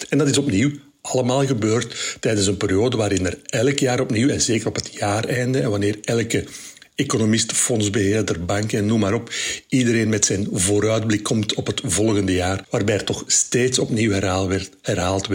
En 0.10 0.18
dat 0.18 0.28
is 0.28 0.38
opnieuw 0.38 0.72
allemaal 1.02 1.46
gebeurd 1.46 2.18
tijdens 2.20 2.48
een 2.48 2.58
periode 2.58 2.98
waarin 2.98 3.26
er 3.26 3.38
elk 3.46 3.80
jaar 3.80 4.00
opnieuw, 4.00 4.30
en 4.30 4.42
zeker 4.42 4.68
op 4.68 4.76
het 4.76 4.94
jaareinde, 4.94 5.60
en 5.60 5.70
wanneer 5.70 5.98
elke 6.02 6.44
economist, 7.02 7.52
fondsbeheerder, 7.52 8.46
banken 8.46 8.78
en 8.78 8.86
noem 8.86 9.00
maar 9.00 9.14
op, 9.14 9.34
iedereen 9.68 10.10
met 10.10 10.26
zijn 10.26 10.48
vooruitblik 10.52 11.24
komt 11.24 11.54
op 11.54 11.68
het 11.68 11.82
volgende 11.84 12.34
jaar, 12.34 12.66
waarbij 12.70 12.96
er 12.96 13.04
toch 13.04 13.24
steeds 13.28 13.80
opnieuw 13.80 14.12
herhaald 14.12 14.48
werd, 14.48 14.70
herhaald. 14.82 15.28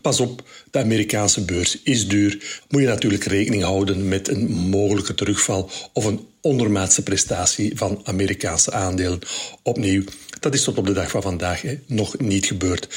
Pas 0.00 0.20
op, 0.20 0.42
de 0.70 0.78
Amerikaanse 0.78 1.44
beurs 1.44 1.78
is 1.82 2.08
duur. 2.08 2.62
Moet 2.68 2.80
je 2.80 2.86
natuurlijk 2.86 3.24
rekening 3.24 3.62
houden 3.62 4.08
met 4.08 4.28
een 4.28 4.50
mogelijke 4.50 5.14
terugval 5.14 5.70
of 5.92 6.04
een 6.04 6.26
ondermaatse 6.40 7.02
prestatie 7.02 7.72
van 7.74 8.00
Amerikaanse 8.04 8.72
aandelen. 8.72 9.18
Opnieuw, 9.62 10.02
dat 10.40 10.54
is 10.54 10.64
tot 10.64 10.78
op 10.78 10.86
de 10.86 10.92
dag 10.92 11.10
van 11.10 11.22
vandaag 11.22 11.62
hè, 11.62 11.78
nog 11.86 12.18
niet 12.18 12.46
gebeurd. 12.46 12.88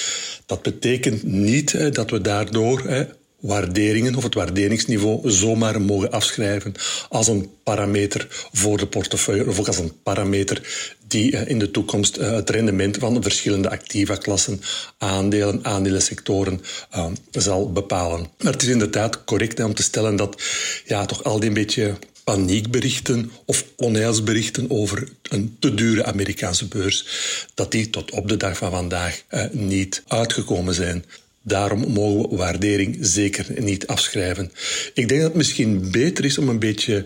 Dat 0.46 0.62
betekent 0.62 1.24
niet 1.24 1.72
hè, 1.72 1.90
dat 1.90 2.10
we 2.10 2.22
daardoor 2.22 2.82
hè, 2.88 3.04
waarderingen 3.44 4.16
of 4.16 4.24
het 4.24 4.34
waarderingsniveau 4.34 5.32
zomaar 5.32 5.82
mogen 5.82 6.12
afschrijven 6.12 6.74
als 7.10 7.28
een 7.28 7.50
parameter 7.64 8.28
voor 8.52 8.78
de 8.78 8.88
portefeuille 8.88 9.48
of 9.48 9.60
ook 9.60 9.68
als 9.68 9.78
een 9.78 10.02
parameter 10.04 10.62
die 11.08 11.32
in 11.32 11.60
de 11.60 11.72
toekomst 11.72 12.18
eh, 12.18 12.32
het 12.32 12.50
rendement 12.50 12.98
van 12.98 13.14
de 13.14 13.22
verschillende 13.22 13.70
activa-klassen, 13.70 14.62
aandelen, 14.98 15.66
aandelensectoren 15.66 16.62
uh, 16.96 17.06
zal 17.32 17.72
bepalen. 17.72 18.28
Maar 18.44 18.54
het 18.54 18.62
is 18.62 18.68
inderdaad 18.68 19.24
correct 19.24 19.64
om 19.64 19.74
te 19.74 19.84
stellen 19.84 20.16
dat 20.16 20.42
ja, 20.86 21.06
toch 21.06 21.24
al 21.24 21.40
die 21.40 21.48
een 21.48 21.54
beetje 21.54 21.98
paniekberichten 22.24 23.32
of 23.46 23.66
onheilsberichten 23.76 24.70
over 24.70 25.08
een 25.22 25.56
te 25.60 25.74
dure 25.74 26.06
Amerikaanse 26.06 26.68
beurs, 26.68 27.06
dat 27.54 27.72
die 27.72 27.90
tot 27.90 28.12
op 28.12 28.28
de 28.28 28.38
dag 28.38 28.58
van 28.58 28.72
vandaag 28.72 29.24
uh, 29.30 29.44
niet 29.52 30.04
uitgekomen 30.08 30.74
zijn. 30.74 31.06
Daarom 31.46 31.92
mogen 31.92 32.30
we 32.30 32.36
waardering 32.36 32.98
zeker 33.00 33.62
niet 33.62 33.88
afschrijven. 33.88 34.52
Ik 34.94 35.08
denk 35.08 35.20
dat 35.20 35.30
het 35.30 35.38
misschien 35.38 35.92
beter 35.92 36.26
is 36.26 36.38
om 36.38 36.50
een 36.50 36.60
beetje 36.60 37.06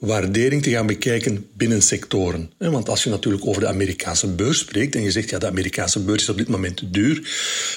waardering 0.00 0.62
te 0.62 0.70
gaan 0.70 0.86
bekijken 0.86 1.46
binnen 1.52 1.82
sectoren. 1.82 2.50
Want 2.58 2.88
als 2.88 3.04
je 3.04 3.10
natuurlijk 3.10 3.46
over 3.46 3.60
de 3.60 3.68
Amerikaanse 3.68 4.26
beurs 4.26 4.58
spreekt 4.58 4.94
en 4.94 5.02
je 5.02 5.10
zegt 5.10 5.30
ja, 5.30 5.38
de 5.38 5.46
Amerikaanse 5.46 6.00
beurs 6.00 6.22
is 6.22 6.28
op 6.28 6.36
dit 6.36 6.48
moment 6.48 6.82
duur, 6.92 7.28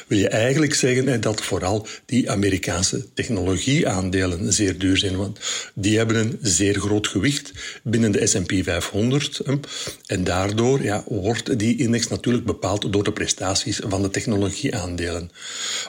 wil 0.08 0.18
je 0.18 0.28
eigenlijk 0.28 0.74
zeggen 0.74 1.22
dat 1.22 1.42
vooral 1.42 1.88
die 2.06 2.32
Amerikaanse 2.32 3.06
technologieaandelen 3.14 4.54
zeer 4.54 4.78
duur 4.78 4.98
zijn. 4.98 5.16
Want 5.16 5.40
die 5.74 5.98
hebben 5.98 6.16
een 6.16 6.38
zeer 6.42 6.80
groot 6.80 7.08
gewicht 7.08 7.52
binnen 7.84 8.12
de 8.12 8.28
S&P 8.28 8.54
500. 8.64 9.42
En 10.06 10.24
daardoor 10.24 10.84
ja, 10.84 11.04
wordt 11.08 11.60
die 11.60 11.78
index 11.78 12.08
natuurlijk 12.08 12.46
bepaald 12.46 12.94
door 12.94 13.04
de 13.04 13.14
prestaties 13.14 13.80
van 13.88 14.02
de 14.02 14.10
technologieaandelen. 14.10 15.32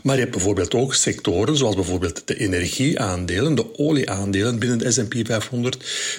Maar 0.02 0.14
je 0.14 0.20
hebt 0.20 0.34
bijvoorbeeld 0.34 0.74
ook 0.74 0.94
sectoren 0.94 1.56
zoals 1.56 1.74
bijvoorbeeld 1.74 2.22
de 2.24 2.36
energieaandelen, 2.36 3.54
de 3.54 3.78
olieaandelen 3.78 4.58
binnen 4.58 4.78
de 4.78 4.92
S&P 4.92 5.14
500 5.26 5.76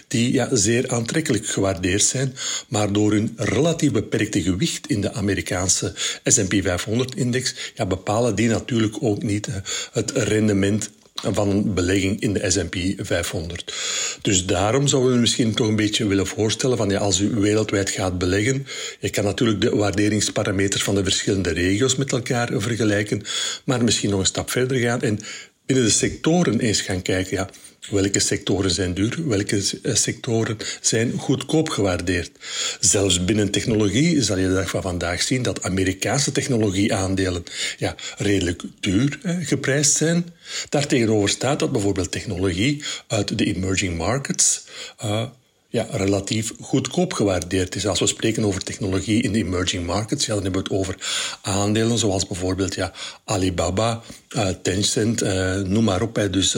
die 0.08 0.34
ja, 0.34 0.56
zeer 0.56 0.90
aantrekkelijk 0.92 1.48
gewaardeerd 1.48 2.04
zijn, 2.04 2.36
maar 2.68 2.94
door 2.94 3.12
hun 3.12 3.34
relatief 3.36 3.92
beperkte 3.92 4.42
gewicht 4.42 4.88
in 4.88 5.02
de 5.02 5.14
Amerikaanse 5.14 5.94
S&P 6.24 6.54
500-index 6.54 7.74
ja, 7.76 7.86
bepalen 7.86 8.36
die 8.36 8.48
natuurlijk 8.48 8.96
ook 9.00 9.24
niet 9.24 9.48
het 9.92 10.12
rendement 10.12 10.90
van 11.22 11.50
een 11.50 11.74
belegging 11.74 12.22
in 12.22 12.34
de 12.34 12.52
S&P 12.52 13.06
500. 13.06 13.74
Dus 14.22 14.46
daarom 14.46 14.88
zouden 14.88 15.14
we 15.14 15.20
misschien 15.20 15.54
toch 15.54 15.68
een 15.68 15.76
beetje 15.76 16.08
willen 16.08 16.28
voorstellen 16.28 16.78
van 16.78 16.90
ja, 16.90 17.00
als 17.00 17.20
u 17.20 17.30
wereldwijd 17.30 17.90
gaat 17.90 18.18
beleggen, 18.18 18.68
je 19.00 19.10
kan 19.10 19.24
natuurlijk 19.24 19.62
de 19.62 19.76
waarderingsparameters 19.76 20.84
van 20.84 20.96
de 20.96 21.04
verschillende 21.04 21.50
regio's 21.50 21.96
met 21.96 22.12
elkaar 22.12 22.50
vergelijken, 22.54 23.22
maar 23.66 23.84
misschien 23.84 24.10
nog 24.10 24.20
een 24.20 24.26
stap 24.26 24.52
verder 24.52 24.78
gaan 24.78 25.02
en 25.02 25.20
binnen 25.66 25.86
de 25.86 25.92
sectoren 25.92 26.60
eens 26.60 26.82
gaan 26.82 27.02
kijken. 27.02 27.38
Ja, 27.38 27.50
Welke 27.90 28.20
sectoren 28.20 28.72
zijn 28.72 28.94
duur, 28.94 29.28
welke 29.28 29.64
eh, 29.84 29.96
sectoren 29.96 30.58
zijn 30.82 31.12
goedkoop 31.12 31.70
gewaardeerd. 31.70 32.32
Zelfs 32.80 33.26
binnen 33.26 33.52
technologie 33.52 34.22
zal 34.22 34.38
je 34.38 34.48
de 34.48 34.54
dag 34.54 34.70
van 34.70 34.82
vandaag 34.82 35.22
zien 35.22 35.44
dat 35.44 35.64
Amerikaanse 35.64 36.32
technologieaandelen 36.32 37.44
ja, 37.78 37.96
redelijk 38.18 38.62
duur 38.80 39.20
eh, 39.22 39.36
geprijsd 39.42 39.96
zijn. 39.96 40.26
Daartegenover 40.70 41.30
staat 41.30 41.60
dat 41.60 41.72
bijvoorbeeld 41.72 42.12
technologie 42.12 42.84
uit 43.08 43.38
de 43.38 43.46
emerging 43.46 43.98
markets 43.98 44.64
uh, 45.04 45.26
ja, 45.70 45.88
relatief 45.92 46.52
goedkoop 46.62 47.14
gewaardeerd 47.14 47.76
is. 47.76 47.88
Als 47.88 48.00
we 48.00 48.08
spreken 48.08 48.46
over 48.46 48.64
technologie 48.64 49.22
in 49.22 49.32
de 49.32 49.40
emerging 49.40 49.86
markets, 49.86 50.26
ja, 50.26 50.34
dan 50.34 50.44
hebben 50.44 50.64
we 50.64 50.68
het 50.68 50.78
over 50.78 50.96
aandelen 51.42 51.98
zoals 51.98 52.28
bijvoorbeeld 52.28 52.76
ja, 52.76 52.94
Alibaba, 53.24 54.02
uh, 54.36 54.48
Tencent, 54.62 55.24
uh, 55.24 55.56
noem 55.56 55.84
maar 55.84 56.02
op. 56.02 56.16
Hè. 56.16 56.30
Dus 56.30 56.52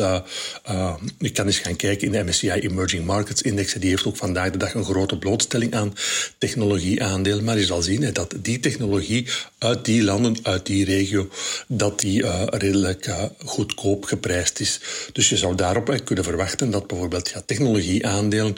je 1.17 1.29
kan 1.33 1.45
eens 1.45 1.57
gaan 1.57 1.75
kijken 1.75 2.07
in 2.07 2.11
de 2.11 2.23
MSCI 2.23 2.49
Emerging 2.51 3.05
Markets 3.05 3.41
Index. 3.41 3.73
Die 3.73 3.89
heeft 3.89 4.05
ook 4.05 4.17
vandaag 4.17 4.51
de 4.51 4.57
dag 4.57 4.73
een 4.73 4.85
grote 4.85 5.17
blootstelling 5.17 5.75
aan 5.75 5.93
technologieaandelen. 6.37 7.43
Maar 7.43 7.57
je 7.57 7.65
zal 7.65 7.81
zien 7.81 8.01
hè, 8.01 8.11
dat 8.11 8.33
die 8.41 8.59
technologie 8.59 9.27
uit 9.57 9.85
die 9.85 10.03
landen, 10.03 10.35
uit 10.43 10.65
die 10.65 10.85
regio, 10.85 11.29
dat 11.67 11.99
die 11.99 12.25
redelijk 12.45 13.09
goedkoop 13.45 14.05
geprijsd 14.05 14.59
is. 14.59 14.79
Dus 15.13 15.29
je 15.29 15.37
zou 15.37 15.55
daarop 15.55 16.01
kunnen 16.03 16.23
verwachten 16.23 16.71
dat 16.71 16.87
bijvoorbeeld 16.87 17.29
ja, 17.29 17.41
technologieaandelen 17.45 18.55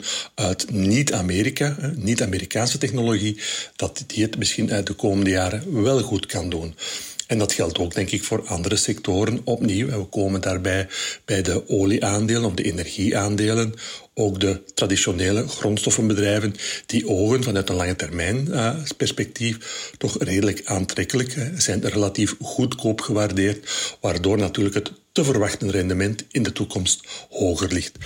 uit 0.50 0.70
niet-Amerika, 0.70 1.76
niet-Amerikaanse 1.96 2.78
technologie, 2.78 3.40
dat 3.76 4.04
die 4.06 4.22
het 4.22 4.38
misschien 4.38 4.66
de 4.84 4.92
komende 4.92 5.30
jaren 5.30 5.82
wel 5.82 6.00
goed 6.02 6.26
kan 6.26 6.50
doen. 6.50 6.74
En 7.26 7.38
dat 7.38 7.52
geldt 7.52 7.78
ook, 7.78 7.94
denk 7.94 8.10
ik, 8.10 8.24
voor 8.24 8.46
andere 8.46 8.76
sectoren 8.76 9.40
opnieuw. 9.44 9.86
we 9.86 10.04
komen 10.04 10.40
daarbij 10.40 10.88
bij 11.24 11.42
de 11.42 11.68
olieaandelen 11.68 12.44
of 12.44 12.54
de 12.54 12.62
energieaandelen. 12.62 13.74
Ook 14.14 14.40
de 14.40 14.62
traditionele 14.74 15.48
grondstoffenbedrijven, 15.48 16.54
die 16.86 17.08
ogen 17.08 17.42
vanuit 17.42 17.68
een 17.68 17.74
lange 17.74 17.96
termijn 17.96 18.46
uh, 18.48 18.74
perspectief 18.96 19.56
toch 19.98 20.22
redelijk 20.22 20.60
aantrekkelijk 20.64 21.50
zijn, 21.56 21.88
relatief 21.88 22.34
goedkoop 22.40 23.00
gewaardeerd, 23.00 23.70
waardoor 24.00 24.38
natuurlijk 24.38 24.74
het 24.74 24.92
te 25.12 25.24
verwachten 25.24 25.70
rendement 25.70 26.24
in 26.30 26.42
de 26.42 26.52
toekomst 26.52 27.00
hoger 27.28 27.72
ligt. 27.72 27.98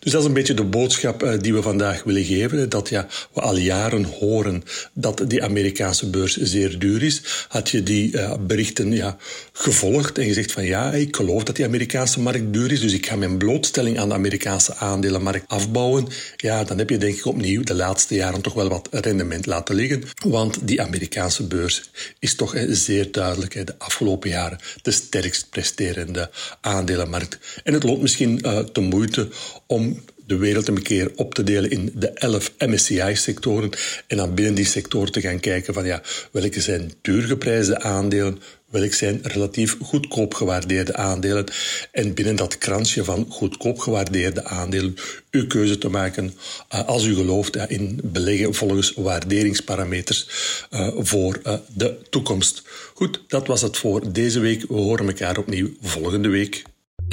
Dus 0.00 0.12
dat 0.12 0.20
is 0.20 0.26
een 0.26 0.34
beetje 0.34 0.54
de 0.54 0.64
boodschap 0.64 1.22
uh, 1.22 1.32
die 1.40 1.54
we 1.54 1.62
vandaag 1.62 2.02
willen 2.02 2.24
geven. 2.24 2.68
Dat 2.68 2.88
ja, 2.88 3.06
we 3.34 3.40
al 3.40 3.56
jaren 3.56 4.04
horen 4.04 4.62
dat 4.92 5.22
die 5.26 5.42
Amerikaanse 5.42 6.10
beurs 6.10 6.36
zeer 6.36 6.78
duur 6.78 7.02
is. 7.02 7.22
Had 7.48 7.70
je 7.70 7.82
die 7.82 8.12
uh, 8.12 8.34
berichten 8.40 8.92
ja, 8.92 9.16
gevolgd 9.52 10.18
en 10.18 10.24
gezegd 10.24 10.52
van 10.52 10.64
ja, 10.64 10.92
ik 10.92 11.16
geloof 11.16 11.42
dat 11.42 11.56
die 11.56 11.64
Amerikaanse 11.64 12.20
markt 12.20 12.52
duur 12.52 12.72
is, 12.72 12.80
dus 12.80 12.92
ik 12.92 13.06
ga 13.06 13.16
mijn 13.16 13.38
blootstelling 13.38 13.98
aan 13.98 14.08
de 14.08 14.14
Amerikaanse 14.14 14.76
aandelenmarkt 14.76 15.48
afbouwen. 15.48 16.06
Ja, 16.36 16.64
dan 16.64 16.78
heb 16.78 16.90
je 16.90 16.98
denk 16.98 17.16
ik 17.16 17.26
opnieuw 17.26 17.62
de 17.62 17.74
laatste 17.74 18.14
jaren 18.14 18.40
toch 18.40 18.54
wel 18.54 18.68
wat 18.68 18.88
rendement 18.90 19.46
laten 19.46 19.74
liggen. 19.74 20.02
Want 20.26 20.58
die 20.62 20.82
Amerikaanse 20.82 21.46
beurs 21.46 21.90
is 22.18 22.34
toch 22.34 22.54
zeer 22.68 23.12
duidelijk 23.12 23.66
de 23.66 23.74
afgelopen 23.78 24.30
jaren 24.30 24.58
de 24.82 24.90
sterkst 24.90 25.50
presterende 25.50 26.30
aandelenmarkt. 26.60 27.38
En 27.64 27.74
het 27.74 27.82
loont 27.82 28.02
misschien 28.02 28.40
uh, 28.42 28.58
de 28.72 28.80
moeite 28.80 29.28
om 29.70 30.00
de 30.26 30.36
wereld 30.36 30.68
een 30.68 30.82
keer 30.82 31.12
op 31.16 31.34
te 31.34 31.42
delen 31.42 31.70
in 31.70 31.92
de 31.94 32.08
11 32.08 32.52
MSCI-sectoren 32.58 33.70
en 34.06 34.16
dan 34.16 34.34
binnen 34.34 34.54
die 34.54 34.64
sectoren 34.64 35.12
te 35.12 35.20
gaan 35.20 35.40
kijken 35.40 35.74
van 35.74 35.84
ja, 35.84 36.02
welke 36.30 36.60
zijn 36.60 36.92
duurgeprijsde 37.00 37.80
aandelen, 37.80 38.38
welke 38.66 38.94
zijn 38.94 39.20
relatief 39.22 39.76
goedkoop 39.82 40.34
gewaardeerde 40.34 40.94
aandelen 40.94 41.44
en 41.92 42.14
binnen 42.14 42.36
dat 42.36 42.58
kransje 42.58 43.04
van 43.04 43.26
goedkoop 43.28 43.78
gewaardeerde 43.78 44.44
aandelen 44.44 44.94
uw 45.30 45.46
keuze 45.46 45.78
te 45.78 45.88
maken 45.88 46.34
uh, 46.74 46.86
als 46.86 47.04
u 47.04 47.14
gelooft 47.14 47.56
uh, 47.56 47.62
in 47.68 48.00
beleggen 48.02 48.54
volgens 48.54 48.92
waarderingsparameters 48.96 50.28
uh, 50.70 50.88
voor 50.96 51.40
de 51.74 51.96
toekomst. 52.10 52.62
Goed, 52.94 53.22
dat 53.28 53.46
was 53.46 53.62
het 53.62 53.76
voor 53.76 54.12
deze 54.12 54.40
week. 54.40 54.64
We 54.68 54.74
horen 54.74 55.06
elkaar 55.06 55.38
opnieuw 55.38 55.68
volgende 55.80 56.28
week. 56.28 56.62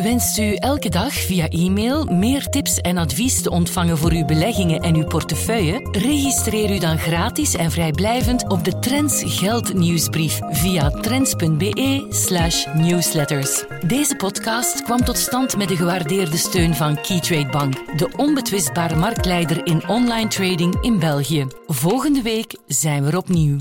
Wenst 0.04 0.38
u 0.38 0.54
elke 0.54 0.90
dag 0.90 1.14
via 1.14 1.50
e-mail 1.50 2.06
meer 2.06 2.50
tips 2.50 2.82
en 2.82 2.98
advies 2.98 3.42
te 3.42 3.50
ontvangen 3.50 3.98
voor 3.98 4.12
uw 4.12 4.26
beleggingen 4.26 4.82
en 4.82 4.96
uw 4.96 5.06
portefeuille? 5.06 5.90
Registreer 5.92 6.76
u 6.76 6.80
dan 6.80 6.98
gratis 6.98 7.54
en 7.54 7.72
vrijblijvend 7.72 8.48
op 8.48 8.64
de 8.64 8.80
Trends 8.80 9.24
Geld 9.26 9.74
nieuwsbrief 9.74 10.40
via 10.50 10.90
trends.be/slash 10.90 12.66
newsletters. 12.74 13.64
Deze 13.88 14.16
podcast 14.16 14.84
kwam 14.84 15.04
tot 15.04 15.18
stand 15.18 15.58
met 15.58 15.68
de 15.68 15.76
gewaardeerde 15.76 16.38
steun 16.38 16.76
van 16.76 17.02
Keytrade 17.02 17.50
Bank, 17.50 17.98
de 17.98 18.14
onbetwistbare 18.18 18.96
marktleider 18.96 19.66
in 19.66 19.88
online 19.88 20.28
trading 20.28 20.78
in 20.82 21.00
België. 21.00 21.48
Volgende 21.68 22.22
week 22.22 22.56
zijn 22.68 23.04
we 23.04 23.18
opnieuw. 23.18 23.58